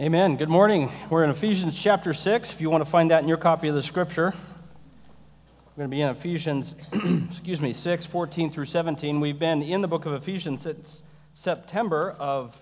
[0.00, 0.34] Amen.
[0.34, 0.90] Good morning.
[1.08, 2.50] We're in Ephesians chapter 6.
[2.50, 5.96] If you want to find that in your copy of the scripture, we're going to
[5.96, 6.74] be in Ephesians,
[7.28, 9.20] excuse me, 6, 14 through 17.
[9.20, 11.04] We've been in the book of Ephesians since
[11.34, 12.60] September of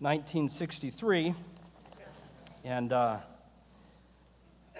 [0.00, 1.34] 1963.
[2.62, 3.20] And uh,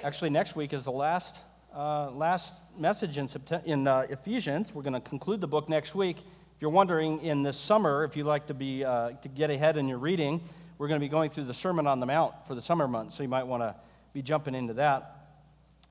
[0.02, 1.38] actually, next week is the last,
[1.74, 4.74] uh, last message in, September, in uh, Ephesians.
[4.74, 6.18] We're going to conclude the book next week.
[6.18, 9.78] If you're wondering in this summer, if you'd like to, be, uh, to get ahead
[9.78, 10.42] in your reading,
[10.79, 13.14] we're going to be going through the Sermon on the Mount for the summer months,
[13.14, 13.74] so you might want to
[14.12, 15.28] be jumping into that.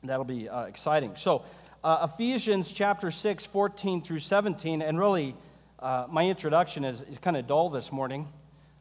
[0.04, 1.16] That'll be uh, exciting.
[1.16, 1.44] So,
[1.84, 5.36] uh, Ephesians chapter 6, 14 through 17, and really,
[5.80, 8.28] uh, my introduction is, is kind of dull this morning.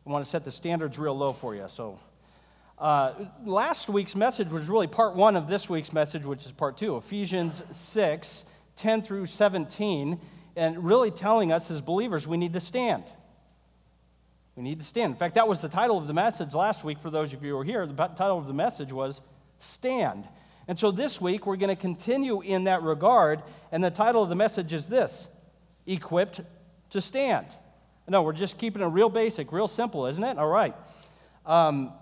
[0.06, 1.64] I want to set the standards real low for you.
[1.68, 1.98] So,
[2.78, 3.14] uh,
[3.44, 6.96] last week's message was really part one of this week's message, which is part two
[6.96, 8.44] Ephesians 6,
[8.76, 10.20] 10 through 17,
[10.56, 13.04] and really telling us as believers we need to stand.
[14.56, 15.12] We need to stand.
[15.12, 17.50] In fact, that was the title of the message last week for those of you
[17.50, 17.86] who were here.
[17.86, 19.20] The title of the message was
[19.58, 20.28] Stand.
[20.68, 24.28] And so this week we're going to continue in that regard, and the title of
[24.28, 25.28] the message is this
[25.86, 26.40] Equipped
[26.90, 27.46] to Stand.
[28.06, 30.38] No, we're just keeping it real basic, real simple, isn't it?
[30.38, 30.74] All right.
[31.46, 31.92] Um,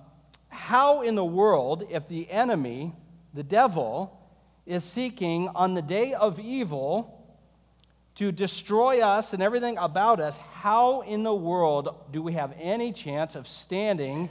[0.48, 2.92] how in the world, if the enemy,
[3.32, 4.20] the devil,
[4.66, 7.21] is seeking on the day of evil,
[8.16, 12.92] to destroy us and everything about us, how in the world do we have any
[12.92, 14.28] chance of standing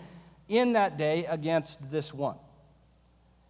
[0.47, 2.35] in that day against this one?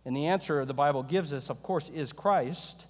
[0.05, 2.87] And the answer the Bible gives us, of course, is Christ.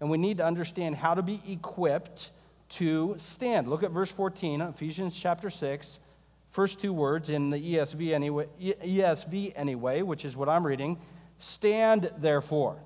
[0.00, 2.30] And we need to understand how to be equipped
[2.70, 3.68] to stand.
[3.68, 5.98] Look at verse 14, Ephesians chapter 6,
[6.50, 10.98] first two words in the ESV anyway, ESV anyway, which is what I'm reading.
[11.38, 12.76] Stand therefore.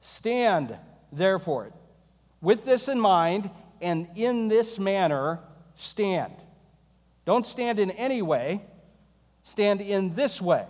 [0.00, 0.76] Stand
[1.12, 1.72] therefore.
[2.44, 3.48] With this in mind,
[3.80, 5.40] and in this manner,
[5.76, 6.34] stand.
[7.24, 8.62] Don't stand in any way,
[9.44, 10.66] stand in this way.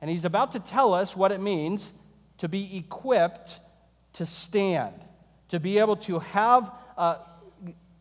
[0.00, 1.92] And he's about to tell us what it means
[2.38, 3.60] to be equipped
[4.14, 4.94] to stand,
[5.50, 7.16] to be able to have, uh,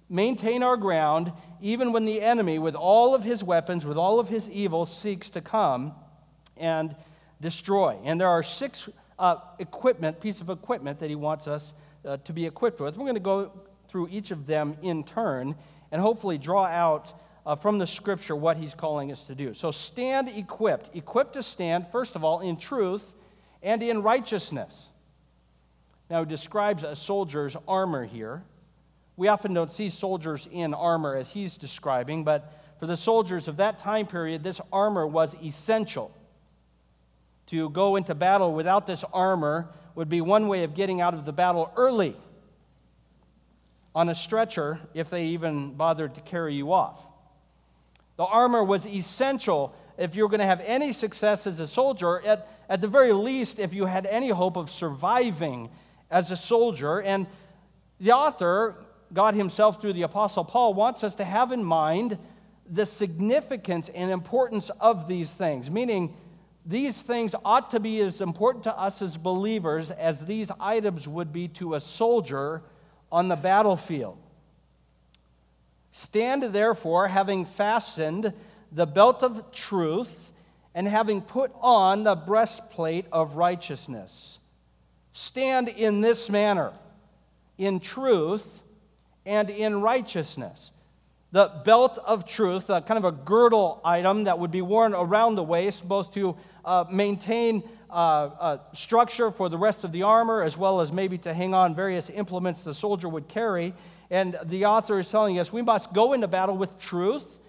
[0.10, 4.30] maintain our ground, even when the enemy, with all of his weapons, with all of
[4.30, 5.94] his evil, seeks to come
[6.56, 6.96] and
[7.42, 7.98] destroy.
[8.06, 8.88] And there are six
[9.20, 11.74] uh, equipment, piece of equipment that he wants us
[12.06, 12.98] uh, to be equipped with.
[12.98, 13.52] We're going to go
[13.88, 15.56] through each of them in turn
[15.92, 17.14] and hopefully draw out
[17.46, 19.54] uh, from the scripture what he's calling us to do.
[19.54, 20.96] So stand equipped.
[20.96, 23.16] Equipped to stand, first of all, in truth
[23.64, 24.90] and in righteousness.
[26.10, 28.44] Now, he describes a soldier's armor here.
[29.18, 33.58] We often don't see soldiers in armor as he's describing, but for the soldiers of
[33.58, 36.12] that time period, this armor was essential.
[37.48, 39.68] To go into battle without this armor
[40.00, 42.16] would be one way of getting out of the battle early
[43.94, 47.06] on a stretcher if they even bothered to carry you off.
[48.16, 52.22] The armor was essential if you were going to have any success as a soldier,
[52.22, 55.70] at, at the very least, if you had any hope of surviving
[56.10, 57.02] as a soldier.
[57.02, 57.28] And
[58.00, 58.76] the author,
[59.12, 62.18] God Himself through the Apostle Paul, wants us to have in mind
[62.72, 66.16] the significance and importance of these things, meaning
[66.70, 71.34] these things ought to be as important to us as believers as these items would
[71.34, 72.62] be to a soldier
[73.12, 74.20] on the battlefield.
[75.92, 78.32] Stand therefore, having fastened
[78.72, 80.32] the belt of truth
[80.76, 84.38] and having put on the breastplate of righteousness.
[85.12, 86.72] Stand in this manner,
[87.58, 88.62] in truth
[89.26, 90.72] and in righteousness
[91.32, 95.36] the belt of truth, uh, kind of a girdle item that would be worn around
[95.36, 96.36] the waist, both to
[96.66, 101.34] uh, maintain uh, structure for the rest of the armor, as well as maybe to
[101.34, 103.74] hang on various implements the soldier would carry.
[104.10, 107.40] And the author is telling us we must go into battle with truth,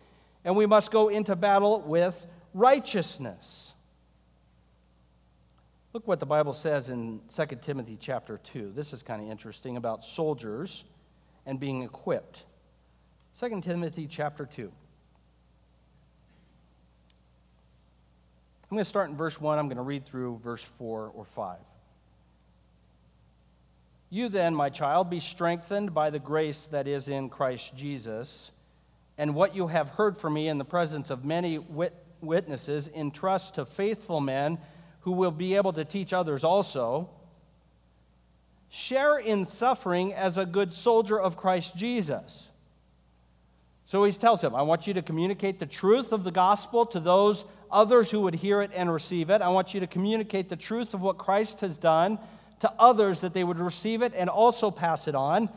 [0.44, 3.72] and we must go into battle with righteousness.
[5.92, 8.72] Look what the Bible says in 2 Timothy chapter 2.
[8.76, 10.84] This is kind of interesting about soldiers
[11.46, 12.44] and being equipped.
[13.40, 14.64] 2 Timothy chapter 2.
[14.64, 14.70] I'm
[18.68, 19.58] going to start in verse 1.
[19.58, 21.58] I'm going to read through verse 4 or 5.
[24.10, 28.52] You then, my child, be strengthened by the grace that is in Christ Jesus,
[29.16, 33.54] and what you have heard from me in the presence of many wit- witnesses, entrust
[33.54, 34.58] to faithful men
[35.00, 37.08] who will be able to teach others also.
[38.68, 42.49] Share in suffering as a good soldier of Christ Jesus.
[43.90, 47.00] So he tells him, I want you to communicate the truth of the gospel to
[47.00, 49.42] those others who would hear it and receive it.
[49.42, 52.16] I want you to communicate the truth of what Christ has done
[52.60, 55.48] to others that they would receive it and also pass it on.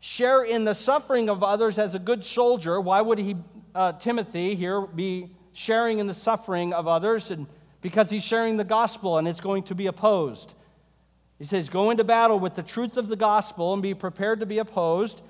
[0.00, 2.80] Share in the suffering of others as a good soldier.
[2.80, 3.36] Why would he,
[3.76, 7.46] uh, Timothy here, be sharing in the suffering of others and
[7.80, 10.52] because he's sharing the gospel and it's going to be opposed.
[11.38, 14.46] He says, Go into battle with the truth of the gospel and be prepared to
[14.46, 15.22] be opposed.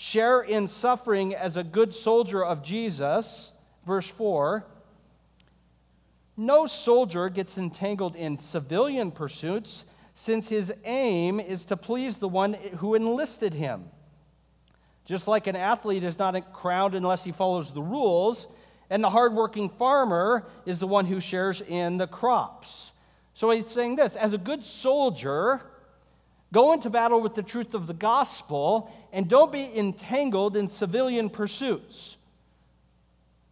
[0.00, 3.50] Share in suffering as a good soldier of Jesus.
[3.84, 4.64] Verse 4.
[6.36, 12.54] No soldier gets entangled in civilian pursuits since his aim is to please the one
[12.76, 13.86] who enlisted him.
[15.04, 18.46] Just like an athlete is not crowned unless he follows the rules,
[18.90, 22.92] and the hardworking farmer is the one who shares in the crops.
[23.34, 25.60] So he's saying this as a good soldier,
[26.52, 31.30] go into battle with the truth of the gospel and don't be entangled in civilian
[31.30, 32.16] pursuits.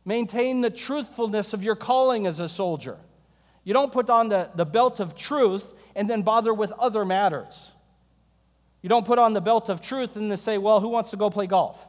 [0.04, 2.96] Maintain the truthfulness of your calling as a soldier.
[3.64, 7.72] You don't put on the, the belt of truth and then bother with other matters.
[8.82, 11.16] You don't put on the belt of truth and then say, well, who wants to
[11.16, 11.84] go play golf?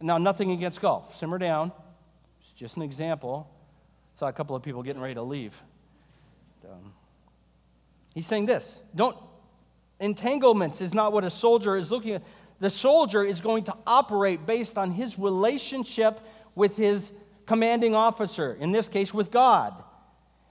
[0.00, 1.16] Now, nothing against golf.
[1.16, 1.70] Simmer down.
[2.40, 3.48] It's just an example.
[4.12, 5.54] Saw a couple of people getting ready to leave.
[6.64, 6.92] Um,
[8.14, 9.16] he's saying this don't
[10.00, 12.22] entanglements is not what a soldier is looking at.
[12.60, 16.20] The soldier is going to operate based on his relationship
[16.54, 17.12] with his
[17.46, 19.74] commanding officer, in this case, with God.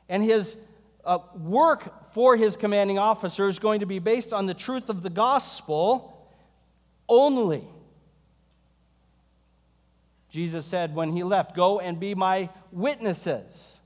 [0.09, 0.57] And his
[1.03, 5.03] uh, work for his commanding officer is going to be based on the truth of
[5.03, 6.29] the gospel
[7.09, 7.63] only.
[10.29, 13.79] Jesus said when he left, Go and be my witnesses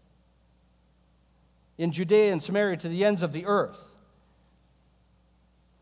[1.77, 3.90] in Judea and Samaria to the ends of the earth.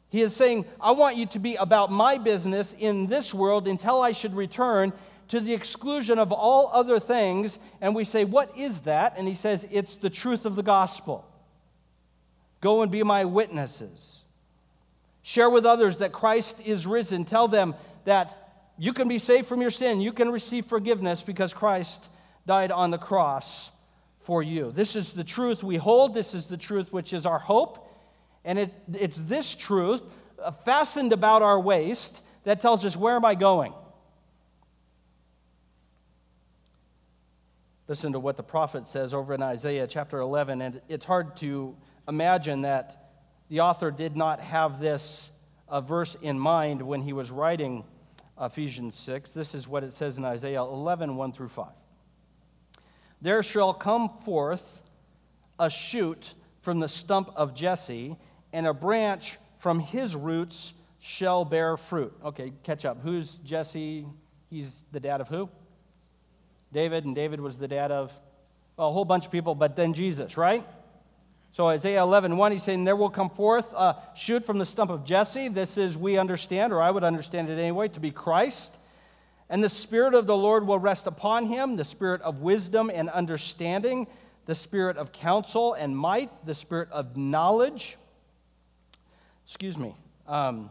[0.09, 4.01] He is saying, I want you to be about my business in this world until
[4.01, 4.91] I should return
[5.29, 7.59] to the exclusion of all other things.
[7.79, 9.15] And we say, What is that?
[9.17, 11.25] And he says, It's the truth of the gospel.
[12.61, 14.23] Go and be my witnesses.
[15.21, 17.23] Share with others that Christ is risen.
[17.23, 18.35] Tell them that
[18.77, 20.01] you can be saved from your sin.
[20.01, 22.09] You can receive forgiveness because Christ
[22.47, 23.71] died on the cross
[24.21, 24.71] for you.
[24.71, 26.13] This is the truth we hold.
[26.13, 27.88] This is the truth which is our hope.
[28.49, 30.01] And it, it's this truth
[30.43, 33.75] uh, fastened about our waist that tells us, Where am I going?
[37.87, 40.63] Listen to what the prophet says over in Isaiah chapter 11.
[40.63, 43.11] And it's hard to imagine that
[43.49, 45.29] the author did not have this
[45.67, 47.85] uh, verse in mind when he was writing
[48.41, 49.31] Ephesians 6.
[49.31, 51.67] This is what it says in Isaiah 11, 1 through 5.
[53.21, 54.81] There shall come forth
[55.59, 58.17] a shoot from the stump of Jesse,
[58.53, 62.13] and a branch from his roots shall bear fruit.
[62.23, 63.01] Okay, catch up.
[63.01, 64.05] Who's Jesse?
[64.49, 65.49] He's the dad of who?
[66.71, 68.11] David, and David was the dad of
[68.77, 70.65] a whole bunch of people, but then Jesus, right?
[71.51, 74.91] So Isaiah 11, 1, he's saying, There will come forth a shoot from the stump
[74.91, 75.47] of Jesse.
[75.47, 78.77] This is, we understand, or I would understand it anyway, to be Christ.
[79.49, 83.09] And the Spirit of the Lord will rest upon him the Spirit of wisdom and
[83.09, 84.05] understanding,
[84.45, 87.97] the Spirit of counsel and might, the Spirit of knowledge.
[89.49, 89.95] Excuse me.
[90.27, 90.69] Um,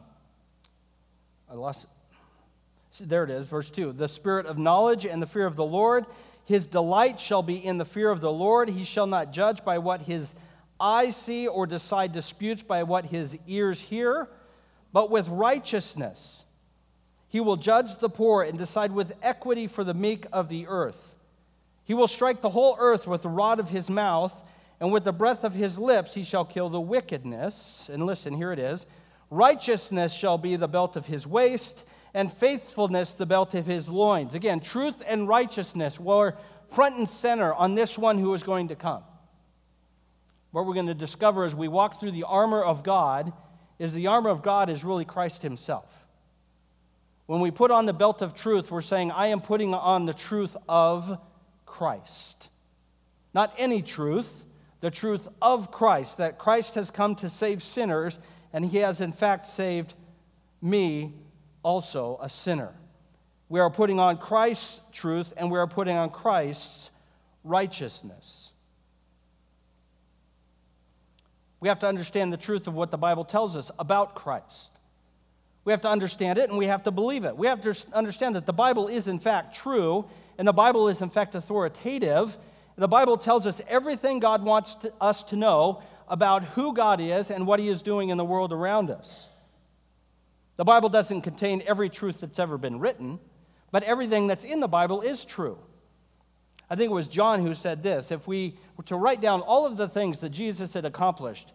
[1.51, 1.85] I lost
[3.01, 3.09] it.
[3.09, 3.93] There it is, verse 2.
[3.93, 6.07] The Spirit of knowledge and the fear of the Lord.
[6.45, 8.69] His delight shall be in the fear of the Lord.
[8.69, 10.33] He shall not judge by what his
[10.79, 14.29] eyes see or decide disputes by what his ears hear,
[14.93, 16.45] but with righteousness.
[17.31, 21.17] He will judge the poor and decide with equity for the meek of the earth.
[21.83, 24.33] He will strike the whole earth with the rod of his mouth,
[24.81, 27.91] and with the breath of his lips he shall kill the wickedness.
[27.93, 28.87] And listen, here it is
[29.31, 34.35] Righteousness shall be the belt of his waist, and faithfulness the belt of his loins.
[34.35, 36.35] Again, truth and righteousness were
[36.71, 39.03] front and center on this one who was going to come.
[40.51, 43.33] What we're going to discover as we walk through the armor of God
[43.79, 45.95] is the armor of God is really Christ Himself.
[47.27, 50.15] When we put on the belt of truth, we're saying, I am putting on the
[50.15, 51.19] truth of
[51.67, 52.49] Christ.
[53.35, 54.33] Not any truth,
[54.81, 58.19] the truth of Christ, that Christ has come to save sinners,
[58.53, 59.95] and He has in fact saved
[60.63, 61.13] me,
[61.63, 62.73] also a sinner.
[63.49, 66.91] We are putting on Christ's truth, and we are putting on Christ's
[67.45, 68.53] righteousness.
[71.61, 74.71] We have to understand the truth of what the Bible tells us about Christ.
[75.65, 77.37] We have to understand it and we have to believe it.
[77.37, 80.07] We have to understand that the Bible is, in fact, true
[80.39, 82.37] and the Bible is, in fact, authoritative.
[82.79, 87.33] The Bible tells us everything God wants to, us to know about who God is
[87.33, 89.29] and what He is doing in the world around us.
[90.57, 93.19] The Bible doesn't contain every truth that's ever been written,
[93.73, 95.59] but everything that's in the Bible is true.
[96.71, 99.67] I think it was John who said this if we were to write down all
[99.67, 101.53] of the things that Jesus had accomplished,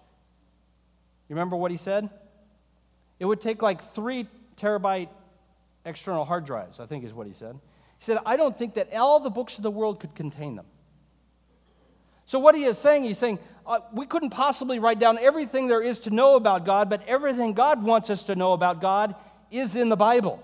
[1.30, 2.10] you remember what he said?
[3.20, 4.28] It would take like three
[4.58, 5.10] terabyte
[5.86, 7.56] external hard drives, I think is what he said.
[7.98, 10.66] He said, I don't think that all the books of the world could contain them.
[12.26, 15.82] So, what he is saying, he's saying, uh, we couldn't possibly write down everything there
[15.82, 19.16] is to know about God, but everything God wants us to know about God
[19.52, 20.42] is in the Bible.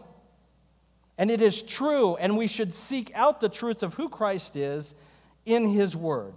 [1.17, 4.95] And it is true, and we should seek out the truth of who Christ is
[5.45, 6.33] in his word.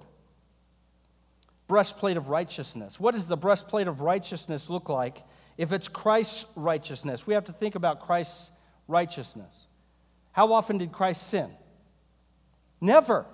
[1.68, 2.98] Breastplate of righteousness.
[2.98, 5.22] What does the breastplate of righteousness look like
[5.56, 7.26] if it's Christ's righteousness?
[7.26, 8.50] We have to think about Christ's
[8.88, 9.68] righteousness.
[10.32, 11.50] How often did Christ sin?
[12.80, 13.24] Never.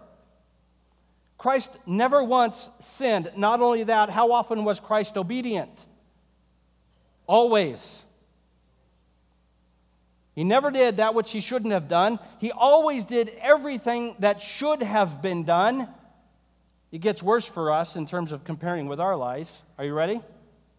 [1.39, 3.31] Christ never once sinned.
[3.37, 5.87] Not only that, how often was Christ obedient?
[7.29, 8.05] Always.
[10.35, 12.19] He never did that which he shouldn't have done.
[12.39, 15.89] He always did everything that should have been done.
[16.91, 19.51] It gets worse for us in terms of comparing with our lives.
[19.79, 20.21] Are you ready?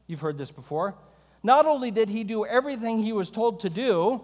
[0.08, 0.96] You've heard this before.
[1.42, 4.22] Not only did he do everything he was told to do,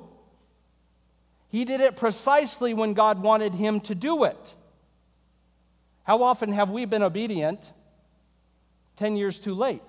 [1.47, 4.55] he did it precisely when God wanted him to do it.
[6.05, 7.71] How often have we been obedient
[8.95, 9.81] 10 years too late?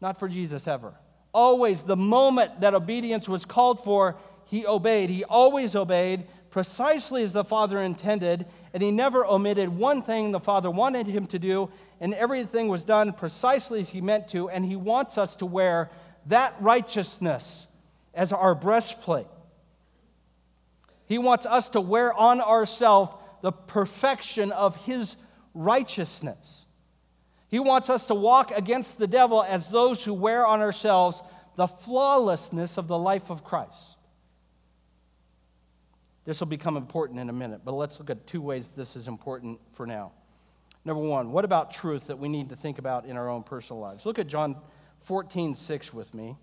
[0.00, 0.94] Not for Jesus ever.
[1.34, 4.16] Always, the moment that obedience was called for,
[4.46, 5.10] he obeyed.
[5.10, 10.40] He always obeyed precisely as the Father intended, and he never omitted one thing the
[10.40, 11.68] Father wanted him to do,
[12.00, 15.90] and everything was done precisely as he meant to, and he wants us to wear
[16.26, 17.66] that righteousness
[18.14, 19.26] as our breastplate.
[21.06, 25.16] He wants us to wear on ourselves the perfection of His
[25.54, 26.66] righteousness.
[27.48, 31.22] He wants us to walk against the devil as those who wear on ourselves
[31.56, 33.96] the flawlessness of the life of Christ.
[36.24, 39.08] This will become important in a minute, but let's look at two ways this is
[39.08, 40.12] important for now.
[40.84, 43.80] Number one, what about truth that we need to think about in our own personal
[43.80, 44.04] lives?
[44.04, 44.56] Look at John
[45.00, 46.36] 14, 6 with me.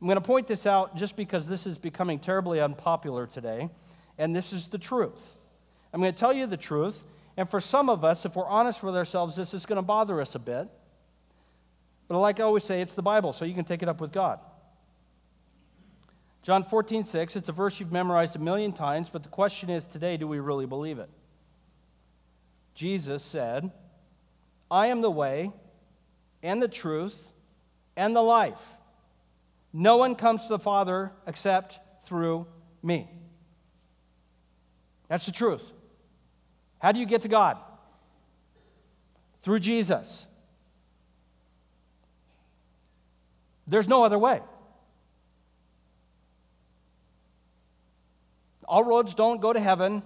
[0.00, 3.70] I'm going to point this out just because this is becoming terribly unpopular today,
[4.18, 5.36] and this is the truth.
[5.92, 7.06] I'm going to tell you the truth.
[7.36, 10.20] And for some of us, if we're honest with ourselves, this is going to bother
[10.20, 10.68] us a bit.
[12.08, 14.12] But like I always say, it's the Bible, so you can take it up with
[14.12, 14.38] God.
[16.42, 19.86] John 14, 6, it's a verse you've memorized a million times, but the question is
[19.86, 21.08] today, do we really believe it?
[22.74, 23.70] Jesus said,
[24.70, 25.52] I am the way
[26.42, 27.30] and the truth
[27.96, 28.60] and the life.
[29.72, 32.46] No one comes to the Father except through
[32.82, 33.08] me.
[35.08, 35.72] That's the truth.
[36.82, 37.58] How do you get to God?
[39.42, 40.26] Through Jesus.
[43.68, 44.40] There's no other way.
[48.66, 50.02] All roads don't go to heaven.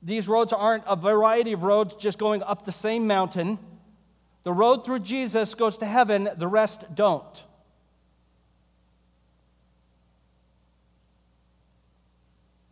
[0.00, 3.58] These roads aren't a variety of roads just going up the same mountain.
[4.44, 7.42] The road through Jesus goes to heaven, the rest don't.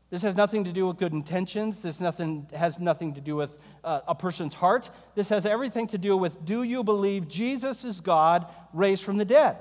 [0.09, 1.81] This has nothing to do with good intentions.
[1.81, 4.89] This nothing, has nothing to do with uh, a person's heart.
[5.17, 9.25] This has everything to do with do you believe Jesus is God raised from the
[9.25, 9.57] dead?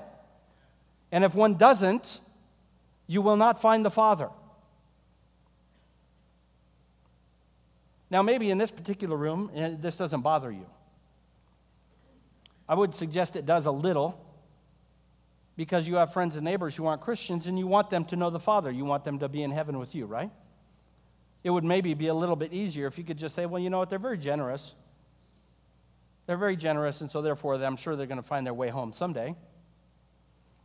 [1.10, 2.20] And if one doesn't,
[3.06, 4.28] you will not find the Father.
[8.08, 10.66] Now, maybe in this particular room, eh, this doesn't bother you.
[12.68, 14.20] I would suggest it does a little
[15.56, 18.30] because you have friends and neighbors who aren't Christians and you want them to know
[18.30, 18.70] the Father.
[18.70, 20.30] You want them to be in heaven with you, right?
[21.42, 23.70] It would maybe be a little bit easier if you could just say, well, you
[23.70, 24.74] know what, they're very generous.
[26.26, 28.92] They're very generous, and so therefore I'm sure they're going to find their way home
[28.92, 29.34] someday.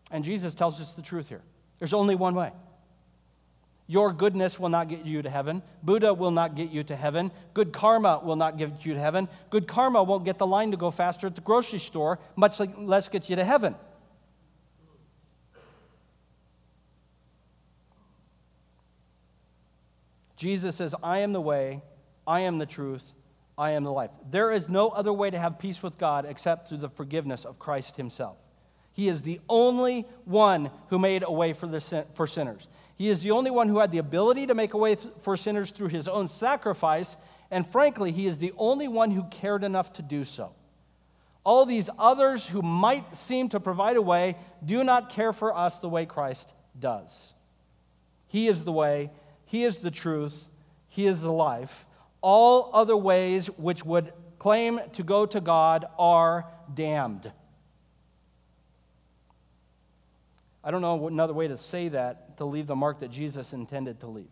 [0.10, 1.42] And Jesus tells us the truth here
[1.80, 2.52] there's only one way.
[3.88, 5.62] Your goodness will not get you to heaven.
[5.84, 7.32] Buddha will not get you to heaven.
[7.54, 9.28] Good karma will not get you to heaven.
[9.50, 13.10] Good karma won't get the line to go faster at the grocery store, much less
[13.10, 13.76] get you to heaven.
[20.42, 21.84] Jesus says, I am the way,
[22.26, 23.04] I am the truth,
[23.60, 24.10] I am the life.
[24.32, 27.60] There is no other way to have peace with God except through the forgiveness of
[27.60, 28.38] Christ Himself.
[28.94, 32.68] He is the only one who made a way for, the, for sinners.
[32.96, 35.70] He is the only one who had the ability to make a way for sinners
[35.70, 37.18] through his own sacrifice,
[37.52, 40.54] and frankly, he is the only one who cared enough to do so.
[41.44, 45.78] All these others who might seem to provide a way do not care for us
[45.78, 47.36] the way Christ does.
[48.26, 49.12] He is the way,
[49.52, 50.48] he is the truth,
[50.88, 51.86] He is the life.
[52.22, 57.30] All other ways which would claim to go to God are damned.
[60.64, 64.00] I don't know another way to say that to leave the mark that Jesus intended
[64.00, 64.32] to leave.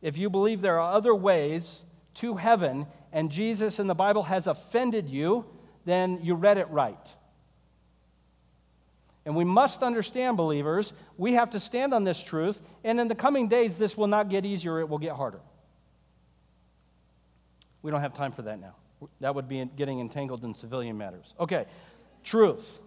[0.00, 4.46] If you believe there are other ways to heaven and Jesus in the Bible has
[4.46, 5.44] offended you,
[5.84, 7.14] then you read it right.
[9.24, 12.60] And we must understand, believers, we have to stand on this truth.
[12.82, 15.40] And in the coming days, this will not get easier, it will get harder.
[17.82, 18.74] We don't have time for that now.
[19.20, 21.34] That would be getting entangled in civilian matters.
[21.38, 21.66] Okay,
[22.24, 22.78] truth.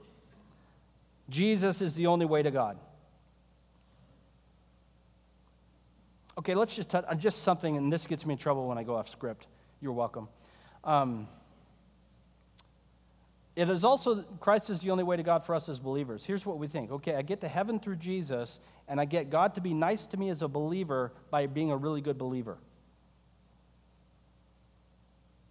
[1.30, 2.78] Jesus is the only way to God.
[6.38, 8.84] Okay, let's just touch on just something, and this gets me in trouble when I
[8.84, 9.48] go off script.
[9.82, 10.28] You're welcome.
[10.84, 11.28] Um,
[13.56, 16.26] it is also, Christ is the only way to God for us as believers.
[16.26, 19.56] Here's what we think okay, I get to heaven through Jesus, and I get God
[19.56, 22.58] to be nice to me as a believer by being a really good believer.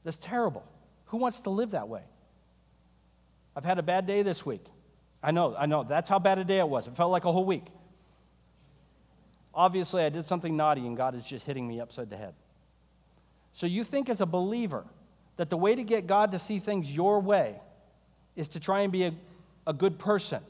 [0.04, 0.62] That's terrible.
[1.06, 2.02] Who wants to live that way?
[3.56, 4.66] I've had a bad day this week.
[5.23, 5.84] I know, I know.
[5.84, 6.87] That's how bad a day it was.
[6.87, 7.64] It felt like a whole week.
[9.54, 12.34] Obviously, I did something naughty, and God is just hitting me upside the head.
[13.54, 14.84] So, you think as a believer
[15.37, 17.61] that the way to get God to see things your way
[18.36, 19.14] is to try and be a,
[19.66, 20.42] a good person.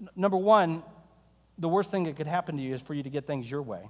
[0.00, 0.82] N- number one,
[1.58, 3.62] the worst thing that could happen to you is for you to get things your
[3.62, 3.88] way.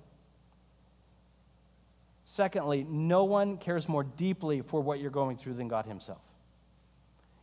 [2.25, 6.21] Secondly, no one cares more deeply for what you're going through than God Himself.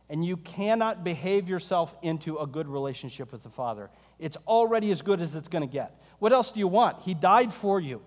[0.08, 3.90] And you cannot behave yourself into a good relationship with the Father.
[4.20, 6.00] It's already as good as it's going to get.
[6.20, 7.02] What else do you want?
[7.02, 8.00] He died for you.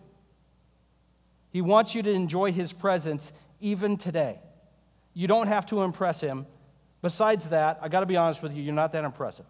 [1.52, 4.40] He wants you to enjoy His presence even today.
[5.14, 6.46] You don't have to impress Him.
[7.02, 9.46] Besides that, I got to be honest with you, you're not that impressive.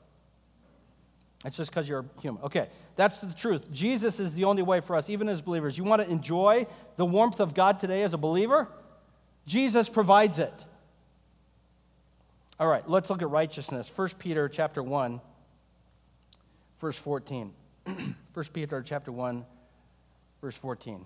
[1.45, 2.43] It's just because you're human.
[2.43, 3.71] Okay, that's the truth.
[3.71, 5.77] Jesus is the only way for us, even as believers.
[5.77, 8.67] You want to enjoy the warmth of God today as a believer?
[9.45, 10.53] Jesus provides it.
[12.59, 13.91] All right, let's look at righteousness.
[13.95, 15.21] 1 Peter chapter 1,
[16.81, 17.53] verse 14.
[17.85, 18.15] 1
[18.51, 19.45] Peter chapter 1,
[20.41, 21.05] verse 14.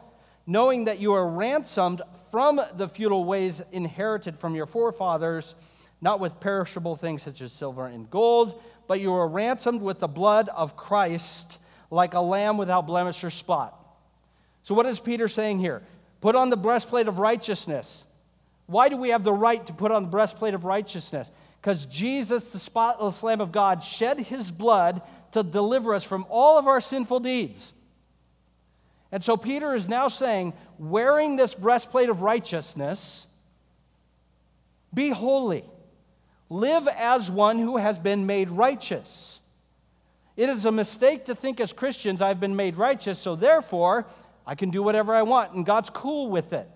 [0.51, 5.55] knowing that you are ransomed from the futile ways inherited from your forefathers,
[6.01, 8.61] not with perishable things such as silver and gold
[8.91, 11.59] but you were ransomed with the blood of Christ
[11.89, 13.73] like a lamb without blemish or spot.
[14.63, 15.81] So, what is Peter saying here?
[16.19, 18.03] Put on the breastplate of righteousness.
[18.65, 21.31] Why do we have the right to put on the breastplate of righteousness?
[21.61, 26.59] Because Jesus, the spotless Lamb of God, shed his blood to deliver us from all
[26.59, 27.71] of our sinful deeds.
[29.11, 33.27] And so Peter is now saying, wearing this breastplate of righteousness,
[34.93, 35.65] be holy.
[36.49, 39.39] Live as one who has been made righteous.
[40.35, 44.05] It is a mistake to think as Christians, I've been made righteous, so therefore
[44.45, 46.69] I can do whatever I want, and God's cool with it.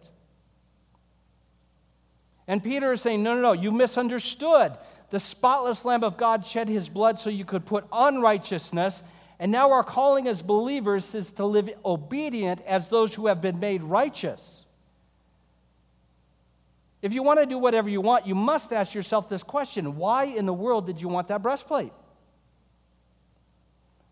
[2.48, 4.74] And Peter is saying, No, no, no, you misunderstood.
[5.10, 9.02] The spotless Lamb of God shed his blood so you could put on righteousness.
[9.39, 13.60] And now our calling as believers is to live obedient as those who have been
[13.60, 14.65] made righteous.
[17.02, 20.26] If you want to do whatever you want, you must ask yourself this question why
[20.26, 21.93] in the world did you want that breastplate?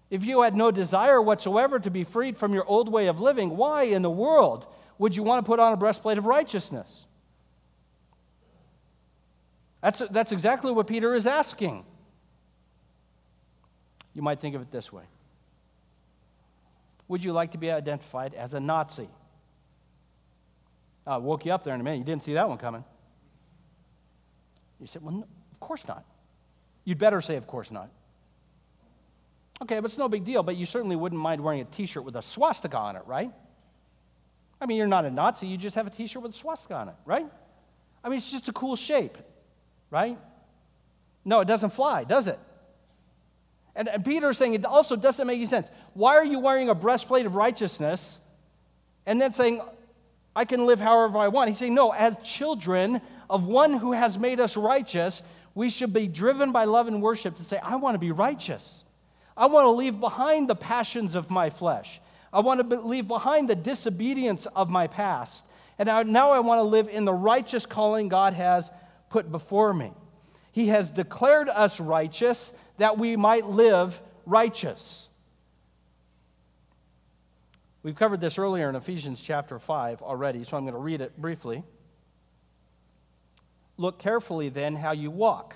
[0.10, 3.58] If you had no desire whatsoever to be freed from your old way of living,
[3.58, 4.68] why in the world
[5.00, 7.08] would you want to put on a breastplate of righteousness?
[9.82, 11.84] That's, that's exactly what Peter is asking.
[14.14, 15.04] You might think of it this way
[17.08, 19.10] Would you like to be identified as a Nazi?
[21.06, 21.98] I woke you up there in a minute.
[21.98, 22.84] You didn't see that one coming.
[24.80, 26.06] You said, Well, no, of course not.
[26.86, 27.90] You'd better say, Of course not.
[29.62, 32.04] Okay, but it's no big deal, but you certainly wouldn't mind wearing a t shirt
[32.04, 33.32] with a swastika on it, right?
[34.60, 36.76] I mean, you're not a Nazi, you just have a t shirt with a swastika
[36.76, 37.26] on it, right?
[38.04, 39.18] I mean, it's just a cool shape,
[39.90, 40.18] right?
[41.24, 42.40] No, it doesn't fly, does it?
[43.76, 45.70] And, and Peter's saying it also doesn't make any sense.
[45.94, 48.20] Why are you wearing a breastplate of righteousness
[49.06, 49.62] and then saying,
[50.36, 51.50] I can live however I want.
[51.50, 55.22] He's saying, no, as children of one who has made us righteous,
[55.56, 58.84] we should be driven by love and worship to say, I want to be righteous.
[59.38, 62.02] I want to leave behind the passions of my flesh.
[62.32, 65.46] I want to leave behind the disobedience of my past.
[65.78, 68.72] And now I want to live in the righteous calling God has
[69.10, 69.92] put before me.
[70.54, 75.10] He has declared us righteous that we might live righteous.
[77.82, 81.20] We've covered this earlier in Ephesians chapter 5 already, so I'm going to read it
[81.20, 81.64] briefly.
[83.78, 85.56] Look carefully then how you walk,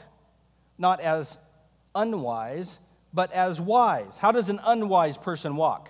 [0.79, 1.37] not as
[1.93, 2.79] unwise,
[3.13, 4.17] but as wise.
[4.17, 5.89] How does an unwise person walk?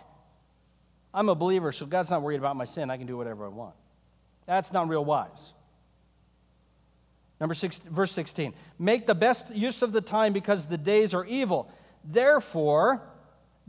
[1.14, 2.92] I'm a believer, so God's not worried about my sin.
[2.92, 3.76] I can do whatever I want.
[4.46, 5.54] That's not real wise.
[7.40, 8.54] Number six, verse 16.
[8.80, 11.72] Make the best use of the time because the days are evil.
[12.04, 13.02] Therefore,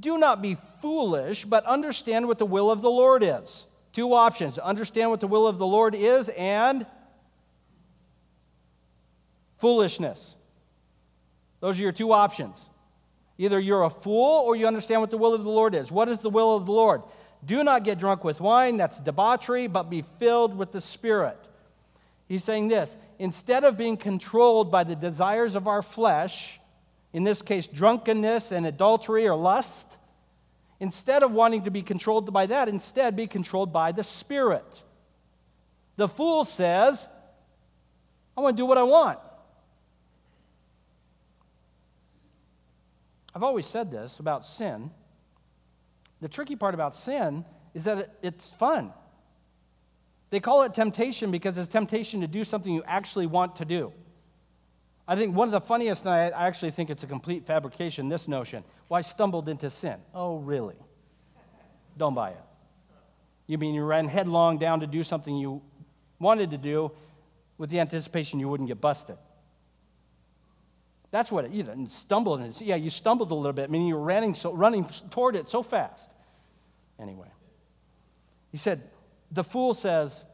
[0.00, 3.66] do not be foolish, but understand what the will of the Lord is.
[3.92, 6.86] Two options understand what the will of the Lord is and
[9.58, 10.36] foolishness.
[11.60, 12.68] Those are your two options.
[13.38, 15.90] Either you're a fool or you understand what the will of the Lord is.
[15.90, 17.02] What is the will of the Lord?
[17.44, 21.38] Do not get drunk with wine, that's debauchery, but be filled with the Spirit.
[22.26, 26.60] He's saying this instead of being controlled by the desires of our flesh,
[27.12, 29.96] in this case, drunkenness and adultery or lust,
[30.80, 34.82] instead of wanting to be controlled by that, instead be controlled by the Spirit.
[35.96, 37.08] The fool says,
[38.36, 39.18] I want to do what I want.
[43.34, 44.90] I've always said this about sin.
[46.20, 48.92] The tricky part about sin is that it's fun.
[50.30, 53.92] They call it temptation because it's temptation to do something you actually want to do.
[55.06, 58.28] I think one of the funniest, and I actually think it's a complete fabrication, this
[58.28, 58.62] notion.
[58.88, 59.96] Well, I stumbled into sin.
[60.14, 60.76] Oh, really?
[61.96, 62.42] Don't buy it.
[63.46, 65.62] You mean you ran headlong down to do something you
[66.18, 66.92] wanted to do
[67.56, 69.16] with the anticipation you wouldn't get busted?
[71.10, 72.38] That's what it, you didn't stumble.
[72.60, 75.62] Yeah, you stumbled a little bit, meaning you were running, so, running toward it so
[75.62, 76.10] fast.
[77.00, 77.28] Anyway,
[78.52, 78.82] he said,
[79.32, 80.24] the fool says,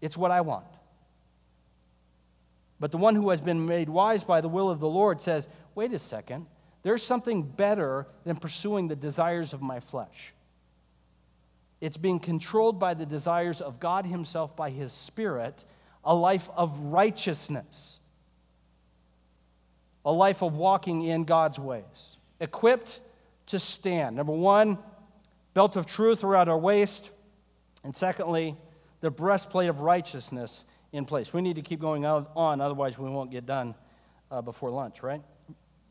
[0.00, 0.66] It's what I want.
[2.78, 5.48] But the one who has been made wise by the will of the Lord says,
[5.74, 6.46] Wait a second,
[6.82, 10.32] there's something better than pursuing the desires of my flesh.
[11.80, 15.64] It's being controlled by the desires of God Himself by His Spirit,
[16.04, 18.00] a life of righteousness,
[20.04, 23.00] a life of walking in God's ways, equipped
[23.46, 24.16] to stand.
[24.16, 24.78] Number one,
[25.52, 27.10] belt of truth around our waist.
[27.84, 28.56] And secondly,
[29.00, 31.32] the breastplate of righteousness in place.
[31.32, 33.74] We need to keep going on, otherwise, we won't get done
[34.30, 35.22] uh, before lunch, right?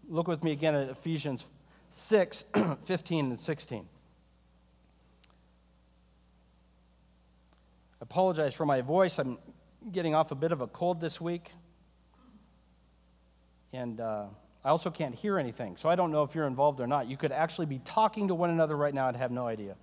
[0.08, 1.46] Look with me again at Ephesians
[1.92, 2.46] 6
[2.86, 3.88] 15 and 16.
[8.02, 9.18] I apologize for my voice.
[9.20, 9.38] I'm
[9.92, 11.52] getting off a bit of a cold this week.
[13.72, 14.26] And uh,
[14.64, 17.08] I also can't hear anything, so I don't know if you're involved or not.
[17.08, 19.76] You could actually be talking to one another right now and have no idea.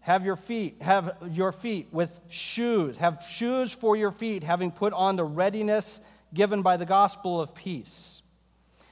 [0.00, 2.96] Have your feet, have your feet with shoes.
[2.96, 6.00] Have shoes for your feet, having put on the readiness
[6.32, 8.22] given by the gospel of peace.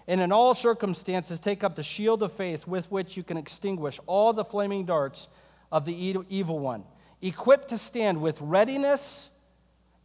[0.06, 4.00] And in all circumstances, take up the shield of faith with which you can extinguish
[4.06, 5.28] all the flaming darts
[5.70, 6.84] of the evil one.
[7.20, 9.30] Equipped to stand with readiness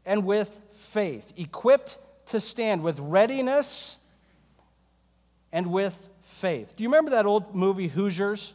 [0.05, 1.31] and with faith.
[1.37, 3.97] Equipped to stand with readiness
[5.51, 6.75] and with faith.
[6.75, 8.53] Do you remember that old movie, Hoosiers?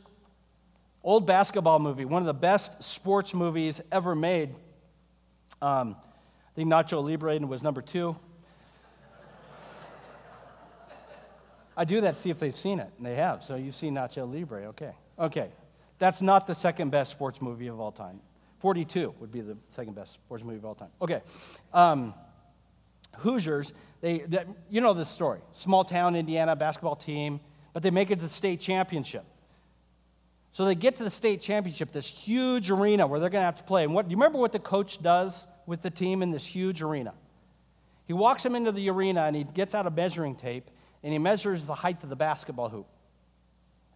[1.02, 4.54] Old basketball movie, one of the best sports movies ever made.
[5.62, 5.96] Um,
[6.46, 8.16] I think Nacho Libre was number two.
[11.76, 13.44] I do that to see if they've seen it, and they have.
[13.44, 14.92] So you've seen Nacho Libre, okay.
[15.18, 15.48] Okay,
[16.00, 18.20] that's not the second best sports movie of all time.
[18.58, 20.90] 42 would be the second best sports movie of all time.
[21.00, 21.22] Okay.
[21.72, 22.14] Um,
[23.18, 25.40] Hoosiers, they, they, you know this story.
[25.52, 27.40] Small town Indiana basketball team,
[27.72, 29.24] but they make it to the state championship.
[30.52, 33.56] So they get to the state championship, this huge arena where they're going to have
[33.56, 33.84] to play.
[33.84, 36.82] And what, do you remember what the coach does with the team in this huge
[36.82, 37.14] arena?
[38.06, 40.70] He walks them into the arena and he gets out a measuring tape
[41.02, 42.86] and he measures the height of the basketball hoop.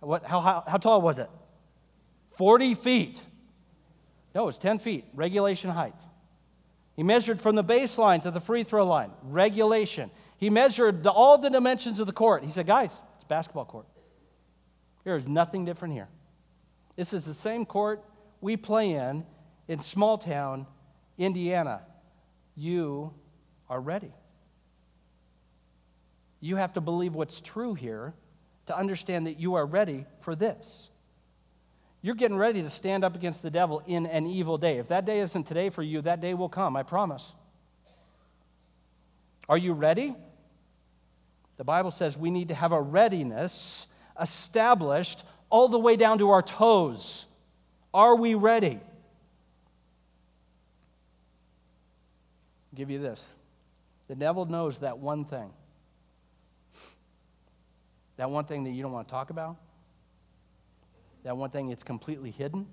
[0.00, 1.30] What, how, how, how tall was it?
[2.36, 3.20] 40 feet.
[4.34, 5.94] No, it was 10 feet, regulation height.
[6.94, 10.10] He measured from the baseline to the free throw line, regulation.
[10.36, 12.44] He measured the, all the dimensions of the court.
[12.44, 13.86] He said, Guys, it's basketball court.
[15.04, 16.08] There is nothing different here.
[17.02, 18.04] This is the same court
[18.40, 19.26] we play in
[19.66, 20.68] in small town
[21.18, 21.80] Indiana.
[22.54, 23.12] You
[23.68, 24.12] are ready.
[26.38, 28.14] You have to believe what's true here
[28.66, 30.90] to understand that you are ready for this.
[32.02, 34.78] You're getting ready to stand up against the devil in an evil day.
[34.78, 37.32] If that day isn't today for you, that day will come, I promise.
[39.48, 40.14] Are you ready?
[41.56, 43.88] The Bible says we need to have a readiness
[44.20, 47.26] established all the way down to our toes.
[47.92, 48.80] Are we ready?
[52.72, 53.36] I'll give you this.
[54.08, 55.50] The devil knows that one thing.
[58.16, 59.58] That one thing that you don't want to talk about.
[61.24, 62.66] That one thing that's completely hidden.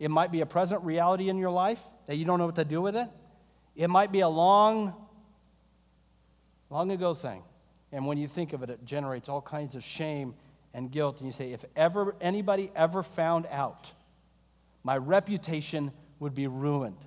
[0.00, 2.64] It might be a present reality in your life that you don't know what to
[2.64, 3.08] do with it.
[3.76, 4.92] It might be a long,
[6.68, 7.44] long ago thing.
[7.92, 10.34] And when you think of it, it generates all kinds of shame
[10.74, 13.92] and guilt, and you say, if ever anybody ever found out,
[14.84, 16.98] my reputation would be ruined.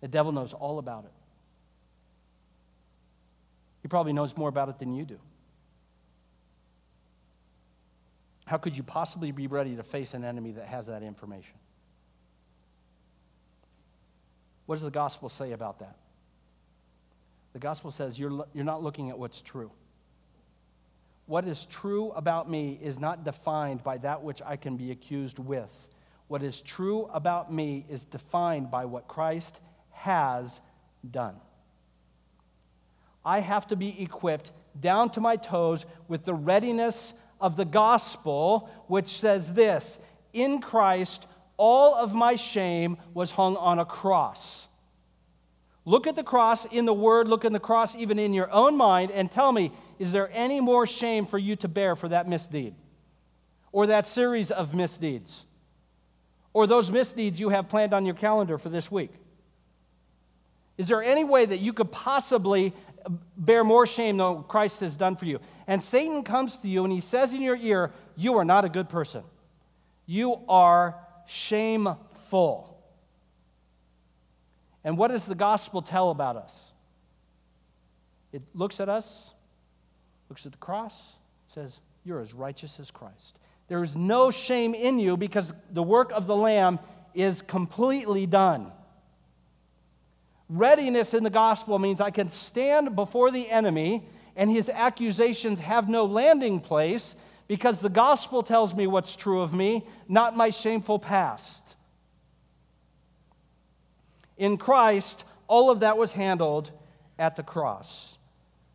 [0.00, 1.12] The devil knows all about it.
[3.82, 5.18] He probably knows more about it than you do.
[8.46, 11.54] How could you possibly be ready to face an enemy that has that information?
[14.66, 15.96] What does the gospel say about that?
[17.52, 19.70] The gospel says you're, you're not looking at what's true.
[21.26, 25.38] What is true about me is not defined by that which I can be accused
[25.38, 25.72] with.
[26.28, 29.60] What is true about me is defined by what Christ
[29.92, 30.60] has
[31.10, 31.36] done.
[33.24, 38.68] I have to be equipped down to my toes with the readiness of the gospel,
[38.86, 39.98] which says this
[40.32, 44.66] In Christ, all of my shame was hung on a cross.
[45.86, 48.76] Look at the cross in the word, look at the cross even in your own
[48.76, 52.28] mind, and tell me, is there any more shame for you to bear for that
[52.28, 52.74] misdeed?
[53.72, 55.44] Or that series of misdeeds?
[56.52, 59.10] Or those misdeeds you have planned on your calendar for this week?
[60.76, 62.72] Is there any way that you could possibly
[63.04, 65.40] uh, bear more shame than Christ has done for you?
[65.66, 68.68] And Satan comes to you and he says in your ear, You are not a
[68.68, 69.22] good person.
[70.06, 72.70] You are shameful.
[74.84, 76.72] And what does the gospel tell about us?
[78.32, 79.33] It looks at us,
[80.28, 83.38] looks at the cross, says, You're as righteous as Christ.
[83.68, 86.78] There is no shame in you because the work of the Lamb
[87.14, 88.70] is completely done.
[90.48, 94.06] Readiness in the gospel means I can stand before the enemy
[94.36, 99.54] and his accusations have no landing place because the gospel tells me what's true of
[99.54, 101.76] me, not my shameful past.
[104.36, 106.70] In Christ, all of that was handled
[107.18, 108.18] at the cross.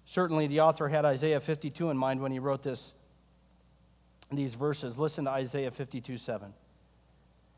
[0.10, 2.96] Certainly, the author had Isaiah 52 in mind when he wrote this,
[4.32, 4.98] these verses.
[4.98, 6.52] Listen to Isaiah 52 7.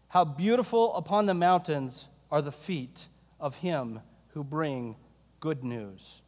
[0.10, 3.08] How beautiful upon the mountains are the feet
[3.40, 4.02] of him
[4.34, 4.98] who bring
[5.40, 6.22] good news,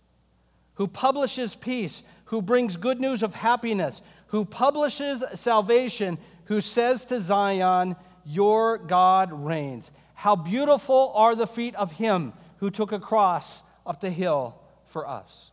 [0.76, 7.20] who publishes peace, who brings good news of happiness, who publishes salvation, who says to
[7.20, 9.92] Zion, Your God reigns.
[10.14, 15.06] How beautiful are the feet of him who took a cross up the hill for
[15.06, 15.50] us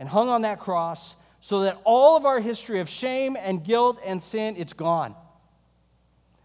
[0.00, 4.00] and hung on that cross so that all of our history of shame and guilt
[4.04, 5.14] and sin it's gone.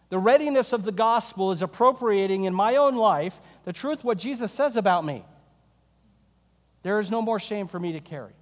[0.09, 4.51] The readiness of the gospel is appropriating in my own life the truth what jesus
[4.51, 5.23] says about me.
[6.83, 8.33] There is no more shame for me to carry.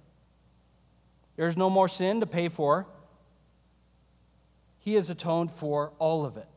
[1.36, 2.86] There is no more sin to pay for.
[4.80, 6.48] He has atoned for all of it.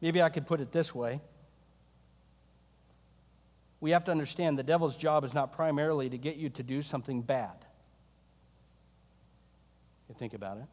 [0.00, 1.20] Maybe I could put it this way.
[3.84, 6.80] We have to understand the devil's job is not primarily to get you to do
[6.80, 7.66] something bad.
[10.08, 10.64] You think about it.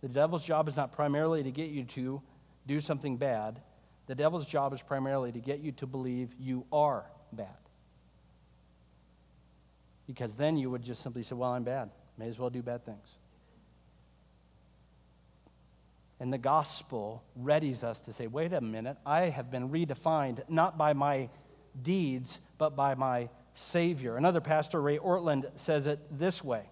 [0.00, 2.22] The devil's job is not primarily to get you to
[2.66, 3.60] do something bad.
[4.06, 7.48] The devil's job is primarily to get you to believe you are bad.
[10.06, 11.90] Because then you would just simply say, Well, I'm bad.
[12.16, 13.18] May as well do bad things.
[16.20, 20.78] And the gospel readies us to say, wait a minute, I have been redefined not
[20.78, 21.28] by my
[21.82, 24.16] deeds, but by my Savior.
[24.16, 26.64] Another pastor, Ray Ortlund, says it this way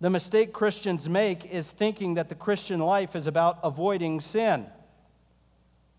[0.00, 4.66] The mistake Christians make is thinking that the Christian life is about avoiding sin.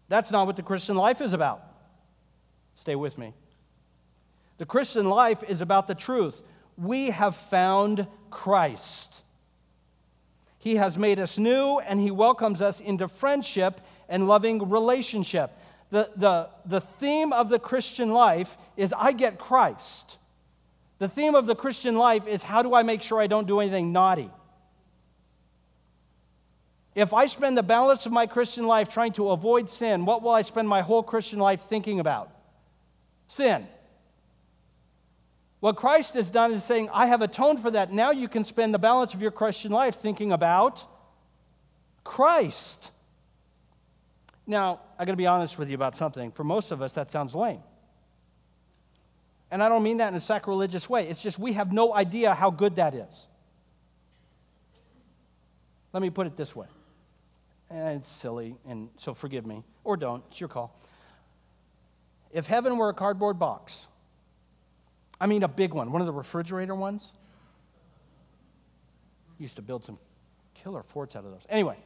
[0.09, 1.63] That's not what the Christian life is about.
[2.75, 3.33] Stay with me.
[4.57, 6.41] The Christian life is about the truth.
[6.77, 9.23] We have found Christ.
[10.59, 15.51] He has made us new and He welcomes us into friendship and loving relationship.
[15.89, 20.17] The, the, the theme of the Christian life is I get Christ.
[20.99, 23.59] The theme of the Christian life is how do I make sure I don't do
[23.59, 24.29] anything naughty?
[26.95, 30.31] If I spend the balance of my Christian life trying to avoid sin, what will
[30.31, 32.29] I spend my whole Christian life thinking about?
[33.27, 33.67] Sin.
[35.59, 37.91] What Christ has done is saying, I have atoned for that.
[37.91, 40.85] Now you can spend the balance of your Christian life thinking about
[42.03, 42.91] Christ.
[44.45, 46.31] Now, I got to be honest with you about something.
[46.31, 47.61] For most of us, that sounds lame.
[49.51, 51.07] And I don't mean that in a sacrilegious way.
[51.07, 53.27] It's just we have no idea how good that is.
[55.93, 56.67] Let me put it this way.
[57.69, 59.63] And it's silly, and so forgive me.
[59.83, 60.23] Or don't.
[60.29, 60.77] It's your call.
[62.31, 63.87] If heaven were a cardboard box,
[65.21, 67.13] I mean, a big one, one of the refrigerator ones.
[69.37, 69.99] Used to build some
[70.53, 71.45] killer forts out of those.
[71.49, 71.77] Anyway,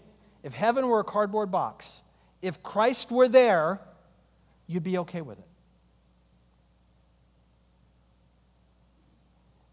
[0.44, 2.02] if heaven were a cardboard box,
[2.48, 3.80] if Christ were there,
[4.66, 5.48] you'd be okay with it.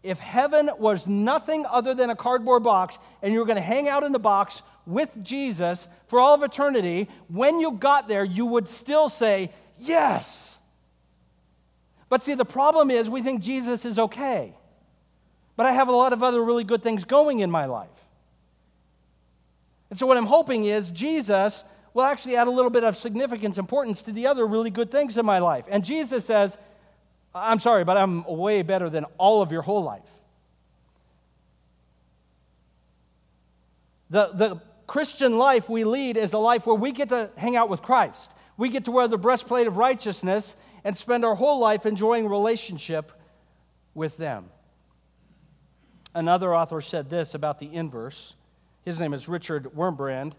[0.05, 3.89] if heaven was nothing other than a cardboard box and you were going to hang
[3.89, 8.45] out in the box with Jesus for all of eternity, when you got there, you
[8.45, 10.59] would still say, Yes.
[12.07, 14.53] But see, the problem is we think Jesus is okay.
[15.57, 17.89] But I have a lot of other really good things going in my life.
[19.89, 23.57] And so, what I'm hoping is Jesus will actually add a little bit of significance,
[23.57, 25.63] importance to the other really good things in my life.
[25.69, 26.57] And Jesus says,
[27.33, 30.03] I'm sorry, but I'm way better than all of your whole life.
[34.09, 37.69] The, the Christian life we lead is a life where we get to hang out
[37.69, 38.33] with Christ.
[38.57, 43.13] We get to wear the breastplate of righteousness and spend our whole life enjoying relationship
[43.93, 44.49] with them.
[46.13, 48.35] Another author said this about the inverse.
[48.83, 50.33] His name is Richard Wurmbrand.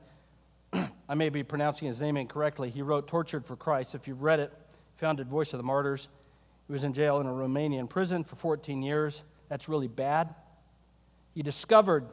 [0.73, 2.71] I may be pronouncing his name incorrectly.
[2.71, 3.95] He wrote Tortured for Christ.
[3.95, 4.53] If you've read it,
[4.97, 6.09] founded Voice of the Martyrs.
[6.67, 9.23] He was in jail in a Romanian prison for 14 years.
[9.49, 10.35] That's really bad.
[11.35, 12.07] He discovered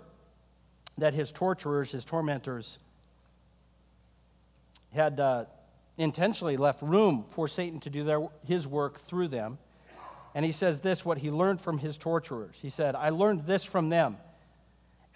[0.98, 2.78] that his torturers, his tormentors,
[4.94, 5.46] had uh,
[5.98, 9.58] intentionally left room for Satan to do their, his work through them.
[10.36, 12.58] And he says this what he learned from his torturers.
[12.62, 14.18] He said, I learned this from them.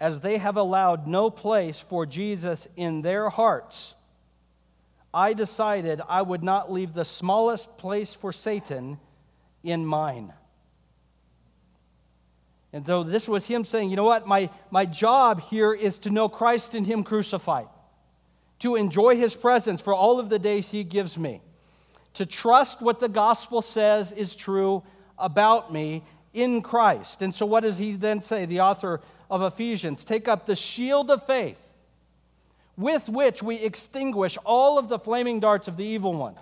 [0.00, 3.94] As they have allowed no place for Jesus in their hearts,
[5.12, 8.98] I decided I would not leave the smallest place for Satan
[9.64, 10.32] in mine.
[12.72, 16.10] And though this was him saying, you know what, my, my job here is to
[16.10, 17.68] know Christ and Him crucified,
[18.60, 21.40] to enjoy His presence for all of the days He gives me,
[22.14, 24.82] to trust what the gospel says is true
[25.18, 27.22] about me in Christ.
[27.22, 30.04] And so, what does he then say, the author of Ephesians?
[30.04, 31.60] Take up the shield of faith
[32.76, 36.36] with which we extinguish all of the flaming darts of the evil one.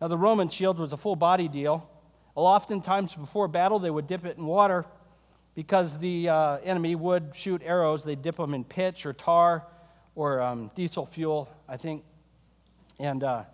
[0.00, 1.88] Now, the Roman shield was a full body deal.
[2.34, 4.84] Oftentimes, before battle, they would dip it in water
[5.54, 8.04] because the uh, enemy would shoot arrows.
[8.04, 9.66] They'd dip them in pitch or tar
[10.14, 12.04] or um, diesel fuel, I think.
[13.00, 13.44] And uh,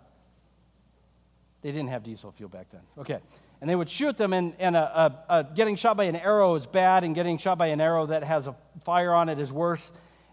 [1.61, 2.81] they didn't have diesel fuel back then.
[2.97, 3.19] Okay.
[3.63, 6.55] And they would shoot them, and, and a, a, a getting shot by an arrow
[6.55, 9.53] is bad, and getting shot by an arrow that has a fire on it is
[9.53, 9.89] worse.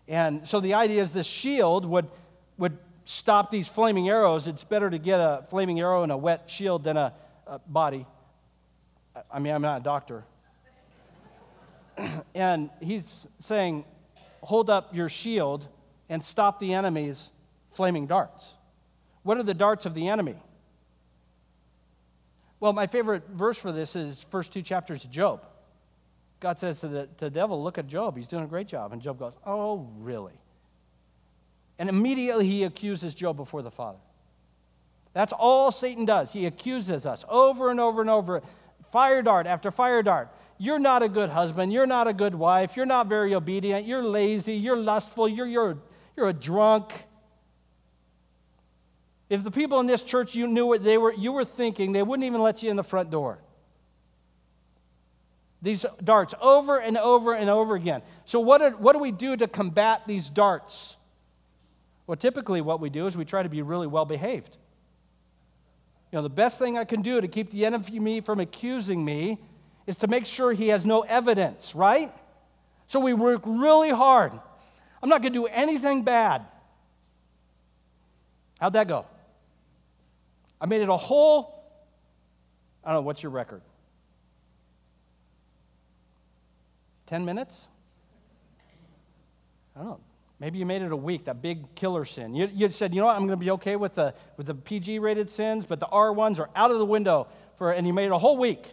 [0.08, 2.08] And so the idea is this shield would,
[2.58, 4.48] would stop these flaming arrows.
[4.48, 7.12] It's better to get a flaming arrow in a wet shield than a,
[7.46, 8.04] a body.
[9.32, 10.24] I mean, I'm not a doctor.
[12.34, 13.84] and he's saying,
[14.42, 15.68] hold up your shield
[16.08, 17.30] and stop the enemy's
[17.70, 18.54] flaming darts.
[19.22, 20.34] What are the darts of the enemy?
[22.60, 25.46] Well, my favorite verse for this is first two chapters of Job.
[26.40, 28.16] God says to the, to the devil, Look at Job.
[28.16, 28.92] He's doing a great job.
[28.92, 30.34] And Job goes, Oh, really?
[31.78, 33.98] And immediately he accuses Job before the Father.
[35.12, 36.32] That's all Satan does.
[36.32, 38.42] He accuses us over and over and over
[38.92, 40.28] fire dart after fire dart.
[40.58, 41.72] You're not a good husband.
[41.72, 42.76] You're not a good wife.
[42.76, 43.86] You're not very obedient.
[43.86, 44.54] You're lazy.
[44.54, 45.26] You're lustful.
[45.26, 45.78] You're, you're,
[46.16, 46.92] you're a drunk.
[49.30, 52.02] If the people in this church you knew what they were, you were thinking, they
[52.02, 53.38] wouldn't even let you in the front door.
[55.62, 58.02] These darts over and over and over again.
[58.24, 60.96] So, what, are, what do we do to combat these darts?
[62.06, 64.56] Well, typically, what we do is we try to be really well behaved.
[66.10, 69.38] You know, the best thing I can do to keep the enemy from accusing me
[69.86, 72.12] is to make sure he has no evidence, right?
[72.88, 74.32] So we work really hard.
[75.00, 76.44] I'm not going to do anything bad.
[78.58, 79.06] How'd that go?
[80.60, 81.64] I made it a whole,
[82.84, 83.62] I don't know, what's your record?
[87.06, 87.68] 10 minutes?
[89.74, 90.00] I don't know.
[90.38, 92.34] Maybe you made it a week, that big killer sin.
[92.34, 94.54] You, you said, you know what, I'm going to be okay with the, with the
[94.54, 97.92] PG rated sins, but the R ones are out of the window, for, and you
[97.92, 98.72] made it a whole week.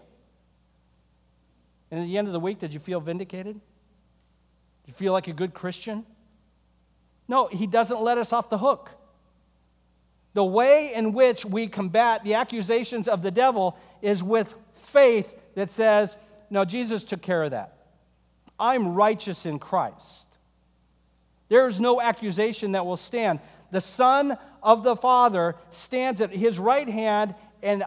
[1.92, 3.56] And at the end of the week, did you feel vindicated?
[3.56, 6.06] Did you feel like a good Christian?
[7.28, 8.92] No, he doesn't let us off the hook.
[10.38, 15.72] The way in which we combat the accusations of the devil is with faith that
[15.72, 16.16] says,
[16.52, 17.76] No, Jesus took care of that.
[18.60, 20.28] I'm righteous in Christ.
[21.50, 23.40] There is no accusation that will stand.
[23.72, 27.34] The Son of the Father stands at his right hand
[27.64, 27.84] and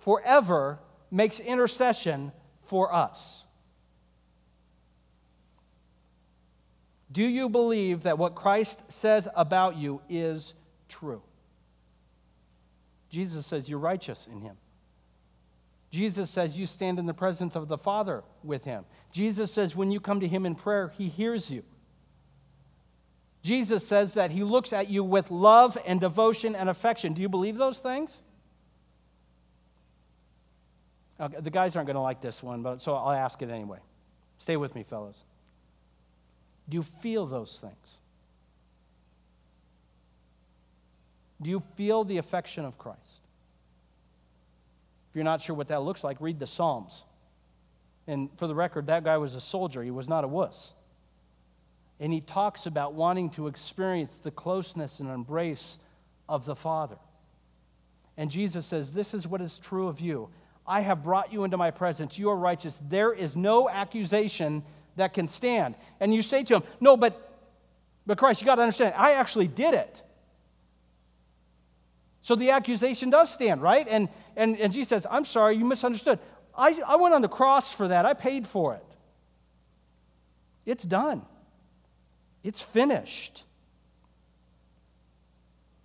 [0.00, 0.80] forever
[1.12, 2.32] makes intercession
[2.64, 3.44] for us.
[7.12, 10.54] Do you believe that what Christ says about you is
[10.88, 11.22] true?
[13.14, 14.56] Jesus says you're righteous in him.
[15.92, 18.84] Jesus says you stand in the presence of the Father with him.
[19.12, 21.62] Jesus says when you come to him in prayer, he hears you.
[23.42, 27.12] Jesus says that he looks at you with love and devotion and affection.
[27.12, 28.20] Do you believe those things?
[31.20, 33.78] Okay, the guys aren't going to like this one, but so I'll ask it anyway.
[34.38, 35.22] Stay with me, fellas.
[36.68, 38.00] Do you feel those things?
[41.40, 42.98] Do you feel the affection of Christ?
[45.14, 47.04] If you're not sure what that looks like, read the Psalms.
[48.08, 50.74] And for the record, that guy was a soldier, he was not a wuss.
[52.00, 55.78] And he talks about wanting to experience the closeness and embrace
[56.28, 56.96] of the Father.
[58.16, 60.30] And Jesus says, This is what is true of you.
[60.66, 62.18] I have brought you into my presence.
[62.18, 62.80] You are righteous.
[62.88, 64.64] There is no accusation
[64.96, 65.76] that can stand.
[66.00, 67.38] And you say to him, No, but,
[68.04, 70.02] but Christ, you got to understand, I actually did it.
[72.24, 73.86] So the accusation does stand, right?
[73.86, 76.18] And, and, and Jesus says, I'm sorry, you misunderstood.
[76.56, 78.86] I, I went on the cross for that, I paid for it.
[80.64, 81.20] It's done,
[82.42, 83.44] it's finished.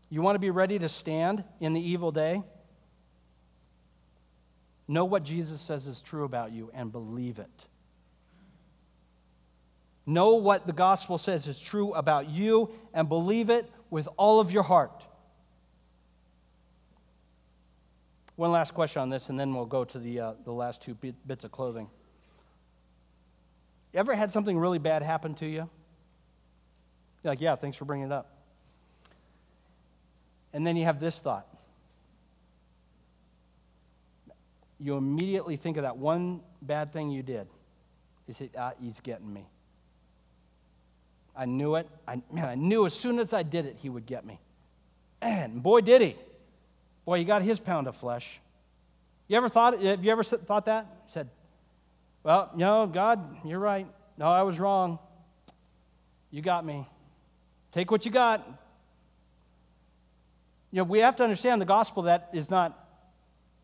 [0.09, 2.41] You want to be ready to stand in the evil day?
[4.87, 7.65] Know what Jesus says is true about you and believe it.
[10.05, 14.53] Know what the gospel says is true about you and believe it with all of
[14.53, 15.03] your heart.
[18.39, 20.95] One last question on this, and then we'll go to the, uh, the last two
[21.27, 21.89] bits of clothing.
[23.93, 25.69] Ever had something really bad happen to you?
[27.21, 28.31] You're like, yeah, thanks for bringing it up.
[30.53, 31.47] And then you have this thought.
[34.79, 37.45] You immediately think of that one bad thing you did.
[38.25, 39.45] You say, ah, he's getting me.
[41.35, 41.89] I knew it.
[42.07, 44.39] I, man, I knew as soon as I did it, he would get me.
[45.21, 46.15] And boy, did he.
[47.06, 48.39] Boy, he got his pound of flesh.
[49.28, 50.88] You ever thought, have you ever thought that?
[51.08, 51.30] Said,
[52.24, 53.88] well, no, God, you're right.
[54.18, 55.00] No, I was wrong.
[56.32, 56.88] You got me.
[57.72, 58.45] Take what you got.
[60.72, 62.78] You know, we have to understand the gospel that is not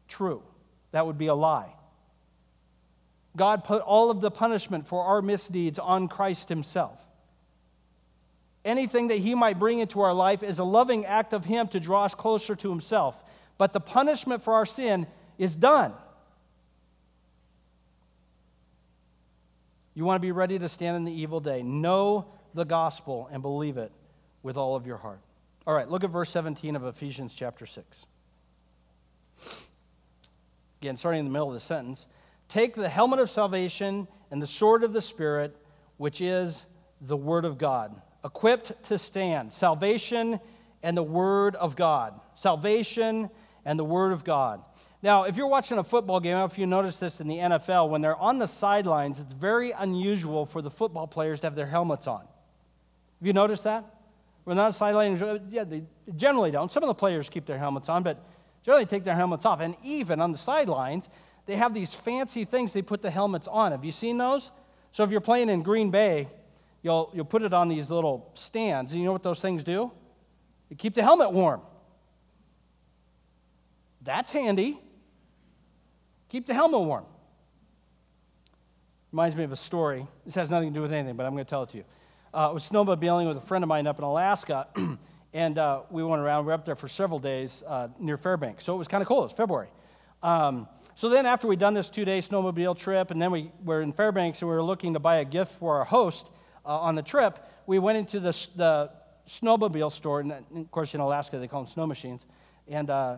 [0.08, 0.42] true.
[0.92, 1.74] That would be a lie.
[3.36, 7.00] God put all of the punishment for our misdeeds on Christ Himself.
[8.64, 11.80] Anything that He might bring into our life is a loving act of Him to
[11.80, 13.22] draw us closer to Himself.
[13.58, 15.94] But the punishment for our sin is done.
[19.94, 21.64] You want to be ready to stand in the evil day.
[21.64, 23.92] Know the gospel and believe it
[24.44, 25.20] with all of your heart.
[25.66, 28.06] All right, look at verse 17 of Ephesians chapter 6.
[30.82, 32.06] Again, starting in the middle of the sentence.
[32.50, 35.56] Take the helmet of salvation and the sword of the Spirit,
[35.98, 36.66] which is
[37.02, 39.52] the Word of God, equipped to stand.
[39.52, 40.40] Salvation
[40.84, 42.20] and the Word of God.
[42.36, 43.30] Salvation
[43.66, 44.62] and the Word of God.
[45.02, 47.28] Now, if you're watching a football game, I don't know if you notice this in
[47.28, 51.48] the NFL, when they're on the sidelines, it's very unusual for the football players to
[51.48, 52.22] have their helmets on.
[52.22, 53.86] Have you noticed that?
[54.46, 55.84] When they're on the sidelines, yeah, they
[56.16, 56.72] generally don't.
[56.72, 58.24] Some of the players keep their helmets on, but
[58.64, 59.60] generally take their helmets off.
[59.60, 61.10] And even on the sidelines,
[61.46, 63.72] they have these fancy things they put the helmets on.
[63.72, 64.52] Have you seen those?
[64.92, 66.28] So if you're playing in Green Bay,
[66.82, 68.92] you'll, you'll put it on these little stands.
[68.92, 69.92] And you know what those things do?
[70.70, 71.62] They keep the helmet warm.
[74.06, 74.80] That's handy.
[76.30, 77.06] Keep the helmet warm.
[79.12, 80.06] Reminds me of a story.
[80.26, 81.86] This has nothing to do with anything, but I'm going to tell it to you.
[82.32, 84.68] Uh, I was snowmobiling with a friend of mine up in Alaska,
[85.34, 86.46] and uh, we went around.
[86.46, 89.08] We were up there for several days uh, near Fairbanks, so it was kind of
[89.08, 89.20] cool.
[89.20, 89.70] It was February.
[90.22, 93.92] Um, so then, after we'd done this two-day snowmobile trip, and then we were in
[93.92, 96.30] Fairbanks, and we were looking to buy a gift for our host
[96.66, 98.92] uh, on the trip, we went into the, the
[99.28, 102.26] snowmobile store, and of course, in Alaska they call them snow machines,
[102.68, 103.18] and uh,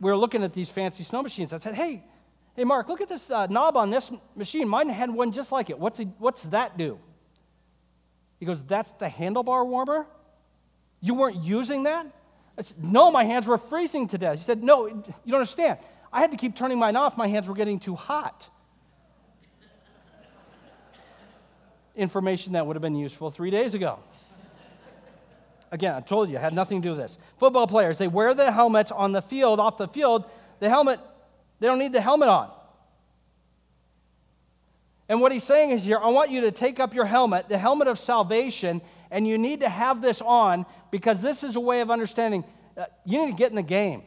[0.00, 1.52] we were looking at these fancy snow machines.
[1.52, 2.04] I said, "Hey,
[2.54, 4.68] hey, Mark, look at this uh, knob on this machine.
[4.68, 5.78] Mine had one just like it.
[5.78, 6.98] What's, what's that do?"
[8.38, 10.06] He goes, That's the handlebar warmer?
[11.00, 12.06] You weren't using that?
[12.56, 14.38] I said, No, my hands were freezing to death.
[14.38, 15.78] He said, No, you don't understand.
[16.12, 17.16] I had to keep turning mine off.
[17.16, 18.48] My hands were getting too hot.
[21.94, 23.98] Information that would have been useful three days ago.
[25.70, 27.18] Again, I told you, it had nothing to do with this.
[27.36, 30.24] Football players, they wear the helmets on the field, off the field.
[30.60, 31.00] The helmet,
[31.60, 32.50] they don't need the helmet on.
[35.08, 37.58] And what he's saying is here, I want you to take up your helmet, the
[37.58, 41.80] helmet of salvation, and you need to have this on because this is a way
[41.80, 42.44] of understanding
[42.76, 44.02] uh, you need to get in the game.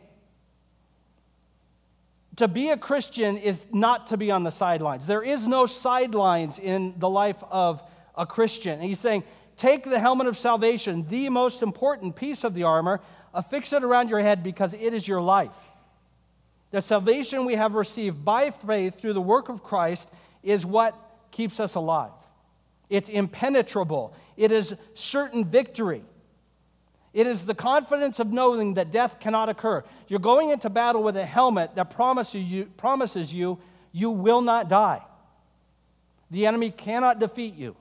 [2.37, 5.05] To be a Christian is not to be on the sidelines.
[5.05, 7.83] There is no sidelines in the life of
[8.15, 8.73] a Christian.
[8.73, 9.23] And he's saying,
[9.61, 12.99] take the helmet of salvation, the most important piece of the armor,
[13.31, 15.55] affix it around your head because it is your life.
[16.71, 20.09] The salvation we have received by faith through the work of Christ
[20.41, 20.95] is what
[21.29, 22.09] keeps us alive.
[22.89, 26.03] It's impenetrable, it is certain victory.
[27.13, 29.83] It is the confidence of knowing that death cannot occur.
[30.07, 33.59] You're going into battle with a helmet that promises you, promises you
[33.91, 35.01] you will not die.
[36.31, 37.75] The enemy cannot defeat you.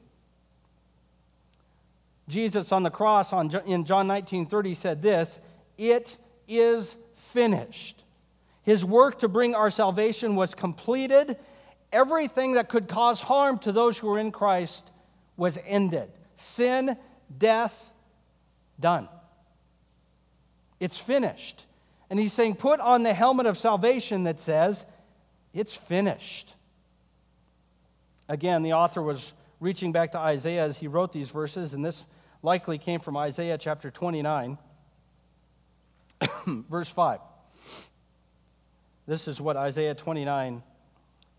[2.30, 5.40] Jesus on the cross on, in John 19 30 said this
[5.76, 6.16] It
[6.48, 8.02] is finished.
[8.62, 11.36] His work to bring our salvation was completed.
[11.92, 14.90] Everything that could cause harm to those who are in Christ
[15.36, 16.10] was ended.
[16.36, 16.96] Sin,
[17.38, 17.92] death,
[18.78, 19.08] done.
[20.78, 21.64] It's finished.
[22.10, 24.86] And he's saying, put on the helmet of salvation that says,
[25.52, 26.54] it's finished.
[28.28, 32.04] Again, the author was reaching back to Isaiah as he wrote these verses, and this
[32.42, 34.58] likely came from Isaiah chapter 29,
[36.46, 37.20] verse 5.
[39.06, 40.62] This is what Isaiah 29,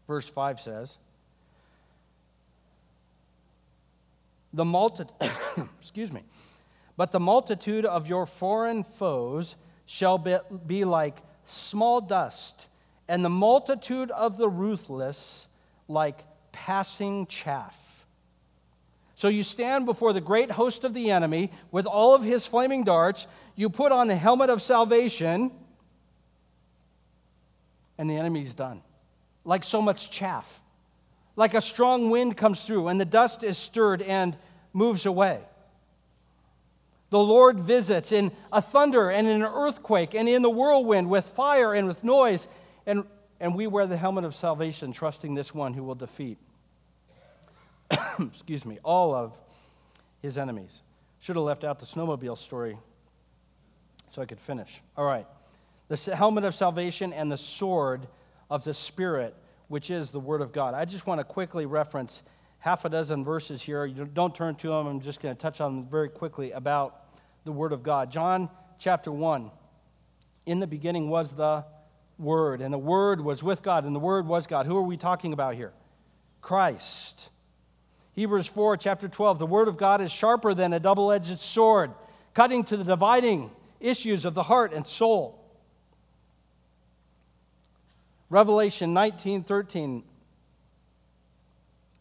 [0.07, 0.97] verse 5 says.
[4.53, 5.15] The multitude,
[5.79, 6.23] excuse me,
[6.97, 10.37] but the multitude of your foreign foes shall be,
[10.67, 12.67] be like small dust,
[13.07, 15.47] and the multitude of the ruthless
[15.87, 17.80] like passing chaff.
[19.21, 22.83] So you stand before the great host of the enemy with all of his flaming
[22.83, 23.27] darts.
[23.55, 25.51] You put on the helmet of salvation,
[27.99, 28.81] and the enemy's done.
[29.45, 30.63] Like so much chaff.
[31.35, 34.35] Like a strong wind comes through, and the dust is stirred and
[34.73, 35.41] moves away.
[37.11, 41.27] The Lord visits in a thunder and in an earthquake and in the whirlwind with
[41.27, 42.47] fire and with noise.
[42.87, 43.03] And,
[43.39, 46.39] and we wear the helmet of salvation, trusting this one who will defeat,
[48.19, 49.37] excuse me, all of
[50.21, 50.81] his enemies.
[51.19, 52.77] Should have left out the snowmobile story
[54.11, 54.81] so I could finish.
[54.97, 55.27] All right.
[55.87, 58.07] The helmet of salvation and the sword
[58.49, 59.35] of the Spirit,
[59.67, 60.73] which is the Word of God.
[60.73, 62.23] I just want to quickly reference
[62.59, 63.85] half a dozen verses here.
[63.85, 64.87] You don't turn to them.
[64.87, 67.05] I'm just going to touch on them very quickly about
[67.43, 68.11] the Word of God.
[68.11, 69.51] John chapter 1.
[70.45, 71.63] In the beginning was the
[72.17, 74.65] Word, and the Word was with God, and the Word was God.
[74.65, 75.73] Who are we talking about here?
[76.41, 77.29] Christ.
[78.13, 79.39] Hebrews 4, chapter 12.
[79.39, 81.91] The Word of God is sharper than a double edged sword,
[82.33, 85.37] cutting to the dividing issues of the heart and soul.
[88.29, 90.03] Revelation 19, 13.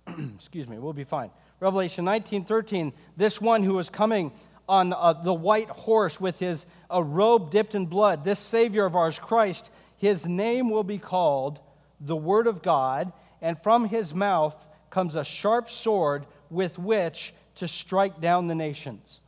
[0.34, 1.30] Excuse me, we'll be fine.
[1.61, 2.92] Revelation 19, 13.
[3.16, 4.32] This one who is coming
[4.68, 8.94] on uh, the white horse with his a robe dipped in blood, this Savior of
[8.94, 11.61] ours, Christ, his name will be called
[12.00, 17.68] the Word of God, and from his mouth comes a sharp sword with which to
[17.68, 19.20] strike down the nations.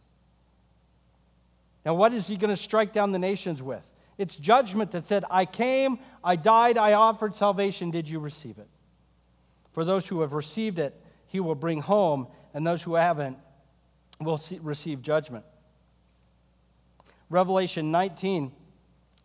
[1.84, 3.88] Now, what is he going to strike down the nations with?
[4.18, 7.90] It's judgment that said, I came, I died, I offered salvation.
[7.90, 8.68] Did you receive it?
[9.72, 10.94] For those who have received it,
[11.26, 13.38] he will bring home, and those who haven't,
[14.20, 15.44] will see, receive judgment.
[17.30, 18.52] Revelation 19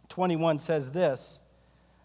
[0.08, 1.42] 21 says this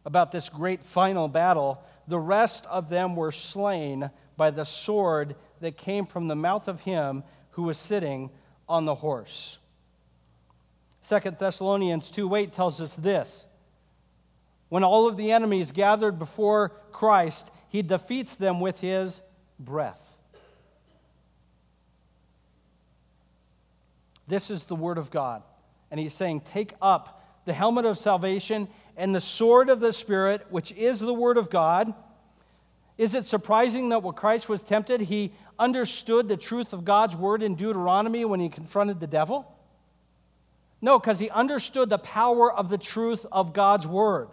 [0.05, 5.77] about this great final battle the rest of them were slain by the sword that
[5.77, 8.31] came from the mouth of him who was sitting
[8.69, 9.59] on the horse.
[11.01, 13.47] Second Thessalonians 2 8 tells us this.
[14.69, 19.21] When all of the enemies gathered before Christ, he defeats them with his
[19.59, 20.01] breath.
[24.27, 25.43] This is the word of God.
[25.91, 30.47] And he's saying, Take up the helmet of salvation and the sword of the Spirit,
[30.51, 31.95] which is the word of God.
[32.99, 37.43] Is it surprising that when Christ was tempted, he understood the truth of God's word
[37.43, 39.47] in Deuteronomy when he confronted the devil?
[40.81, 44.29] No, because he understood the power of the truth of God's word.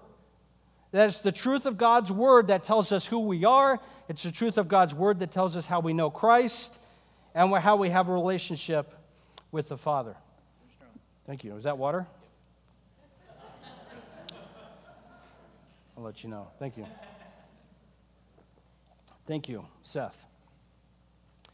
[0.92, 3.80] That it's the truth of God's word that tells us who we are.
[4.08, 6.80] It's the truth of God's word that tells us how we know Christ
[7.36, 8.94] and how we have a relationship
[9.52, 10.16] with the Father.
[11.26, 11.56] Thank you.
[11.56, 12.08] Is that water?
[16.00, 16.48] I'll let you know.
[16.60, 16.86] Thank you.
[19.28, 20.16] Thank you, Seth.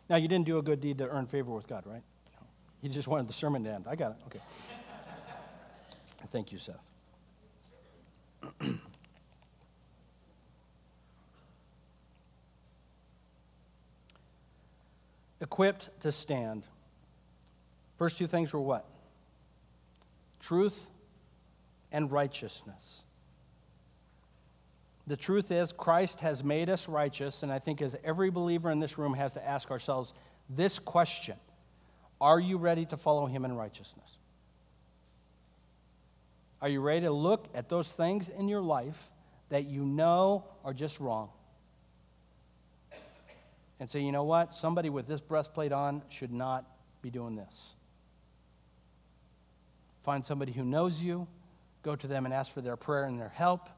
[0.07, 2.03] Now, you didn't do a good deed to earn favor with God, right?
[2.83, 3.85] You just wanted the sermon to end.
[3.89, 4.17] I got it.
[4.27, 4.41] Okay.
[6.31, 6.85] Thank you, Seth.
[15.41, 16.61] Equipped to stand.
[17.97, 18.85] First two things were what?
[20.39, 20.91] Truth
[21.91, 23.04] and righteousness.
[25.07, 28.79] The truth is, Christ has made us righteous, and I think as every believer in
[28.79, 30.13] this room has to ask ourselves
[30.49, 31.35] this question
[32.19, 34.17] Are you ready to follow him in righteousness?
[36.61, 39.11] Are you ready to look at those things in your life
[39.49, 41.29] that you know are just wrong?
[43.79, 44.53] And say, you know what?
[44.53, 46.65] Somebody with this breastplate on should not
[47.01, 47.73] be doing this.
[50.03, 51.27] Find somebody who knows you,
[51.83, 53.69] go to them and ask for their prayer and their help.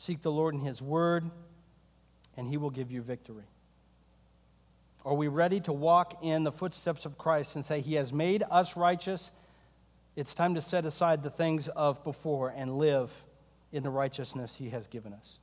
[0.00, 1.30] Seek the Lord in His Word.
[2.38, 3.44] and he will give you victory?
[5.04, 8.42] Are we ready to walk in the footsteps of Christ and say, He has made
[8.50, 9.30] us righteous?
[10.16, 13.10] It's time to set aside the things of before and live
[13.72, 15.38] in the righteousness He has given us.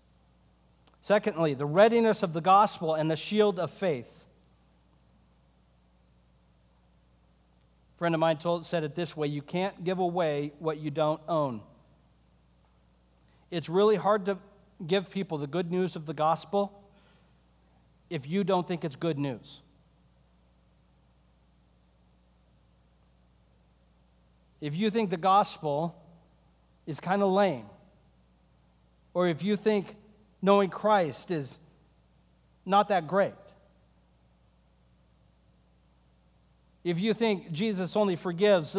[1.02, 4.28] Secondly, the readiness of the gospel and the shield of faith.
[7.96, 10.90] A friend of mine told, said it this way you can't give away what you
[10.90, 11.62] don't own.
[13.50, 14.38] It's really hard to
[14.86, 16.84] give people the good news of the gospel
[18.10, 19.62] if you don't think it's good news.
[24.60, 25.96] If you think the gospel
[26.86, 27.66] is kind of lame,
[29.14, 29.96] or if you think
[30.42, 31.60] knowing Christ is
[32.66, 33.34] not that great,
[36.84, 38.78] if you think Jesus only forgives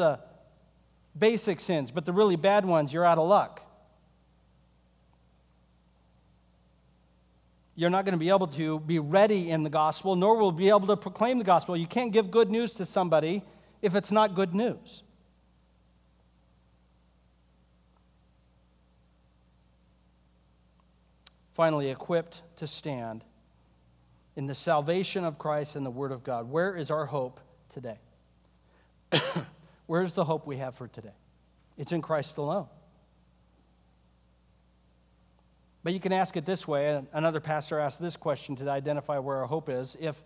[1.17, 3.63] basic sins, but the really bad ones, you're out of luck.
[7.79, 10.69] You're not going to be able to be ready in the gospel, nor will be
[10.69, 11.77] able to proclaim the gospel.
[11.77, 13.41] You can't give good news to somebody
[13.83, 15.05] if it's not good news.
[21.55, 23.23] Finally, equipped to stand
[24.35, 26.51] in the salvation of Christ and the Word of God.
[26.51, 27.99] Where is our hope today?
[29.87, 31.15] Where's the hope we have for today?
[31.77, 32.67] It's in Christ alone.
[35.83, 37.03] But you can ask it this way.
[37.13, 39.97] Another pastor asked this question to identify where our hope is.
[40.01, 40.23] If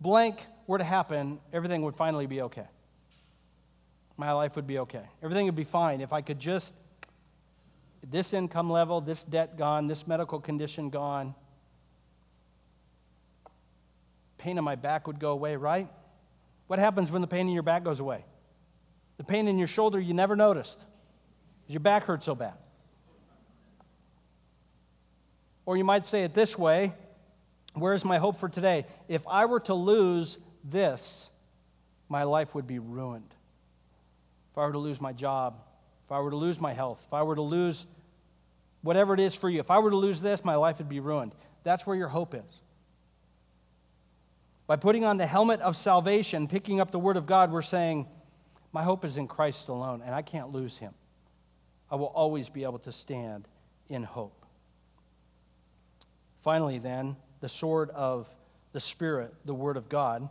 [0.00, 2.66] blank were to happen, everything would finally be okay.
[4.16, 5.04] My life would be okay.
[5.22, 6.74] Everything would be fine if I could just,
[8.08, 11.34] this income level, this debt gone, this medical condition gone,
[14.38, 15.88] pain in my back would go away, right?
[16.66, 18.24] What happens when the pain in your back goes away?
[19.18, 20.78] The pain in your shoulder you never noticed
[21.60, 22.54] because your back hurts so bad.
[25.64, 26.92] Or you might say it this way
[27.74, 28.86] Where's my hope for today?
[29.08, 31.30] If I were to lose this,
[32.08, 33.34] my life would be ruined.
[34.52, 35.58] If I were to lose my job,
[36.04, 37.86] if I were to lose my health, if I were to lose
[38.82, 41.00] whatever it is for you, if I were to lose this, my life would be
[41.00, 41.34] ruined.
[41.64, 42.60] That's where your hope is.
[44.66, 48.06] By putting on the helmet of salvation, picking up the Word of God, we're saying,
[48.72, 50.92] My hope is in Christ alone, and I can't lose Him.
[51.90, 53.48] I will always be able to stand
[53.88, 54.41] in hope.
[56.42, 58.28] Finally, then, the sword of
[58.72, 60.28] the Spirit, the Word of God.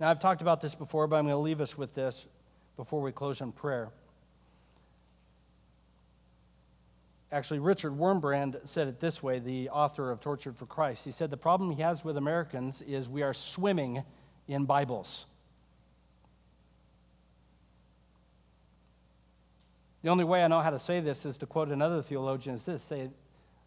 [0.00, 2.26] Now, I've talked about this before, but I'm going to leave us with this
[2.76, 3.90] before we close in prayer.
[7.30, 11.04] Actually, Richard Wurmbrand said it this way, the author of Tortured for Christ.
[11.04, 14.04] He said the problem he has with Americans is we are swimming
[14.46, 15.26] in Bibles.
[20.02, 22.64] The only way I know how to say this is to quote another theologian is
[22.64, 23.08] this say,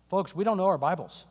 [0.10, 1.26] folks, we don't know our Bibles.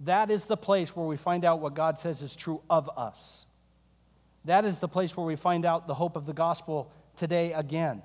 [0.00, 3.46] That is the place where we find out what God says is true of us.
[4.44, 8.02] That is the place where we find out the hope of the gospel today again.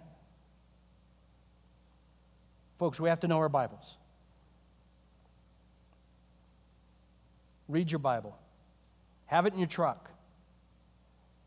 [2.80, 3.98] Folks, we have to know our Bibles.
[7.68, 8.36] Read your Bible.
[9.28, 10.10] Have it in your truck.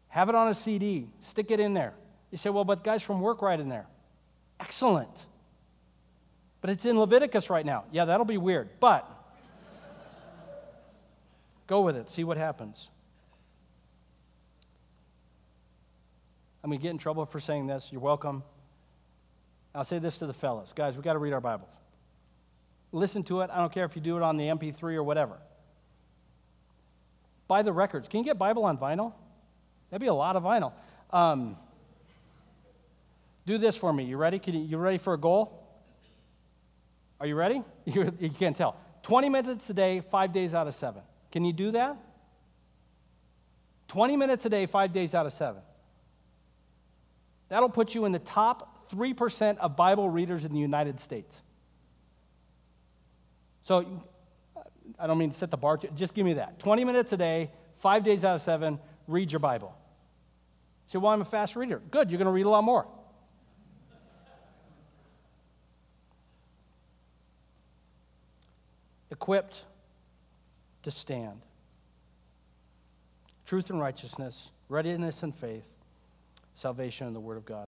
[0.08, 1.08] Have it on a CD.
[1.20, 1.92] Stick it in there.
[2.30, 3.86] You say, well, but guys from work right in there.
[4.60, 5.26] Excellent.
[6.60, 7.84] But it's in Leviticus right now.
[7.90, 8.68] Yeah, that'll be weird.
[8.78, 9.10] But
[11.66, 12.90] Go with it, see what happens.
[16.62, 17.90] I'm going to get in trouble for saying this.
[17.92, 18.42] You're welcome.
[19.74, 20.72] I'll say this to the fellas.
[20.72, 21.78] Guys, we've got to read our Bibles.
[22.92, 23.50] Listen to it.
[23.52, 25.36] I don't care if you do it on the MP3 or whatever.
[27.48, 28.08] Buy the records.
[28.08, 29.12] Can you get Bible on vinyl?
[29.90, 30.72] That'd be a lot of vinyl.
[31.10, 31.56] Um,
[33.46, 34.04] do this for me.
[34.04, 34.38] You ready?
[34.38, 35.66] Can you, you ready for a goal?
[37.20, 37.62] Are you ready?
[37.86, 38.76] You, you can't tell.
[39.02, 41.02] 20 minutes a day, five days out of seven.
[41.34, 41.96] Can you do that?
[43.88, 45.62] 20 minutes a day, five days out of seven.
[47.48, 51.42] That'll put you in the top 3% of Bible readers in the United States.
[53.62, 54.04] So
[54.96, 56.60] I don't mean to set the bar, just give me that.
[56.60, 58.78] 20 minutes a day, five days out of seven,
[59.08, 59.76] read your Bible.
[60.86, 61.82] say, well, I'm a fast reader.
[61.90, 62.86] Good, you're going to read a lot more.
[69.10, 69.64] Equipped
[70.84, 71.40] to stand.
[73.46, 75.66] Truth and righteousness, readiness and faith,
[76.54, 77.62] salvation and the Word of God.